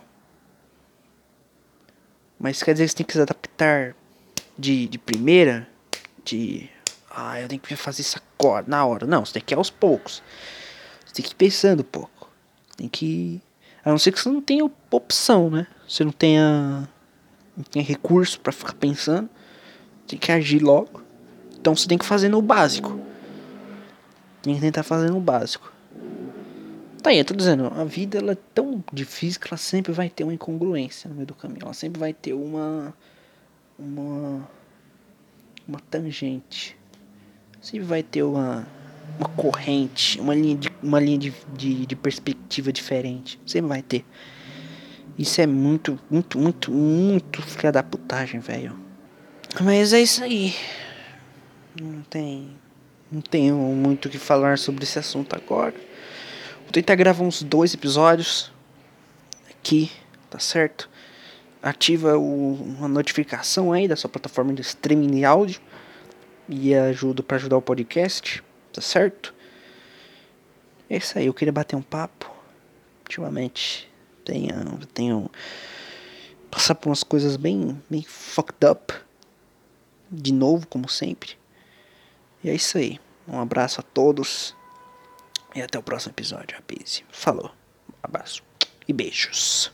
Mas 2.41 2.63
quer 2.63 2.73
dizer 2.73 2.85
que 2.85 2.91
você 2.91 2.97
tem 2.97 3.07
que 3.07 3.13
se 3.13 3.21
adaptar 3.21 3.95
de, 4.59 4.89
de 4.89 4.99
primeira, 4.99 5.69
de. 6.25 6.71
Ah, 7.15 7.39
eu 7.39 7.47
tenho 7.47 7.61
que 7.61 7.77
fazer 7.77 8.01
isso 8.01 8.19
agora, 8.39 8.65
na 8.67 8.85
hora. 8.87 9.07
Não, 9.07 9.25
você 9.25 9.35
tem 9.35 9.43
que 9.43 9.53
ir 9.53 9.57
aos 9.59 9.69
poucos. 9.69 10.23
Você 11.05 11.15
tem 11.17 11.25
que 11.25 11.33
ir 11.33 11.35
pensando 11.35 11.81
um 11.81 11.85
pouco. 11.85 12.31
Tem 12.77 12.89
que. 12.89 13.43
A 13.85 13.91
não 13.91 13.99
ser 13.99 14.13
que 14.13 14.21
você 14.21 14.31
não 14.31 14.41
tenha 14.41 14.69
opção, 14.91 15.51
né? 15.51 15.67
Você 15.87 16.03
não 16.03 16.13
tenha, 16.13 16.89
não 17.55 17.65
tenha 17.65 17.85
recurso 17.85 18.41
para 18.41 18.53
ficar 18.53 18.75
pensando. 18.75 19.29
Tem 20.07 20.19
que 20.19 20.33
agir 20.33 20.61
logo. 20.61 21.03
Então 21.61 21.77
você 21.77 21.87
tem 21.87 21.99
que 21.99 22.07
fazer 22.07 22.31
no 22.31 22.41
básico. 22.41 22.99
Tem 24.41 24.55
que 24.55 24.61
tentar 24.63 24.83
fazer 24.83 25.11
no 25.11 25.21
básico. 25.21 25.72
Tá 27.03 27.11
aí, 27.11 27.19
eu 27.19 27.25
tô 27.25 27.35
dizendo, 27.35 27.67
a 27.75 27.83
vida 27.83 28.19
ela 28.19 28.31
é 28.31 28.39
tão 28.55 28.83
difícil 28.93 29.41
que 29.41 29.49
ela 29.49 29.57
sempre 29.57 29.93
vai 29.93 30.09
ter 30.09 30.23
uma 30.23 30.33
incongruência 30.33 31.09
no 31.11 31.17
meio 31.17 31.27
do 31.27 31.35
caminho. 31.35 31.63
Ela 31.63 31.75
sempre 31.75 31.99
vai 31.99 32.13
ter 32.13 32.33
uma. 32.33 32.95
Uma. 33.77 34.49
Uma 35.67 35.81
tangente. 35.91 36.77
Sempre 37.61 37.87
vai 37.87 38.05
ter 38.05 38.23
uma. 38.23 38.69
Uma 39.19 39.29
corrente, 39.31 40.21
uma 40.21 40.33
linha 40.33 40.57
de, 40.57 40.73
uma 40.81 41.01
linha 41.01 41.19
de, 41.19 41.35
de, 41.57 41.87
de 41.87 41.97
perspectiva 41.97 42.73
diferente. 42.73 43.39
Sempre 43.45 43.69
vai 43.69 43.83
ter. 43.83 44.05
Isso 45.19 45.41
é 45.41 45.47
muito, 45.47 45.99
muito, 46.09 46.39
muito, 46.39 46.71
muito 46.71 47.43
filha 47.43 47.73
da 47.73 47.83
putagem, 47.83 48.39
velho. 48.39 48.79
Mas 49.61 49.93
é 49.93 50.01
isso 50.01 50.23
aí. 50.23 50.55
Não 51.81 52.03
tem 52.03 52.57
Não 53.11 53.21
tenho 53.21 53.57
muito 53.57 54.07
o 54.07 54.09
que 54.09 54.19
falar 54.19 54.57
sobre 54.57 54.85
esse 54.85 55.01
assunto 55.01 55.35
agora. 55.35 55.75
Vou 56.73 56.81
tentar 56.81 56.95
gravar 56.95 57.23
uns 57.23 57.43
dois 57.43 57.75
episódios 57.75 58.51
aqui, 59.51 59.93
tá 60.31 60.39
certo? 60.39 60.89
Ativa 61.63 62.17
o, 62.17 62.55
uma 62.55 62.89
notificação 62.89 63.75
aí 63.75 63.87
da 63.87 63.95
sua 63.95 64.09
plataforma 64.09 64.55
de 64.55 64.63
streaming 64.63 65.11
de 65.11 65.23
áudio 65.23 65.61
e 66.49 66.75
ajuda 66.75 67.23
para 67.23 67.37
ajudar 67.37 67.59
o 67.59 67.61
podcast, 67.61 68.43
tá 68.73 68.81
certo? 68.81 69.35
É 70.89 70.97
isso 70.97 71.19
aí, 71.19 71.27
eu 71.27 71.35
queria 71.35 71.53
bater 71.53 71.77
um 71.77 71.83
papo. 71.83 72.35
Ultimamente 73.03 73.87
tenho, 74.25 74.79
tenho 74.95 75.31
passar 76.51 76.75
por 76.75 76.89
umas 76.89 77.05
coisas 77.05 77.37
bem, 77.37 77.79
bem 77.91 78.03
fucked 78.03 78.67
up. 78.67 78.95
De 80.11 80.33
novo, 80.33 80.67
como 80.67 80.89
sempre. 80.89 81.33
E 82.43 82.49
é 82.49 82.55
isso 82.55 82.79
aí. 82.79 82.99
Um 83.29 83.39
abraço 83.39 83.79
a 83.79 83.83
todos. 83.83 84.57
E 85.55 85.63
até 85.63 85.79
o 85.79 85.83
próximo 85.83 86.13
episódio, 86.13 86.57
rapaz. 86.57 87.03
Falou. 87.11 87.51
Abraço. 88.03 88.43
E 88.89 88.93
beijos. 88.93 89.71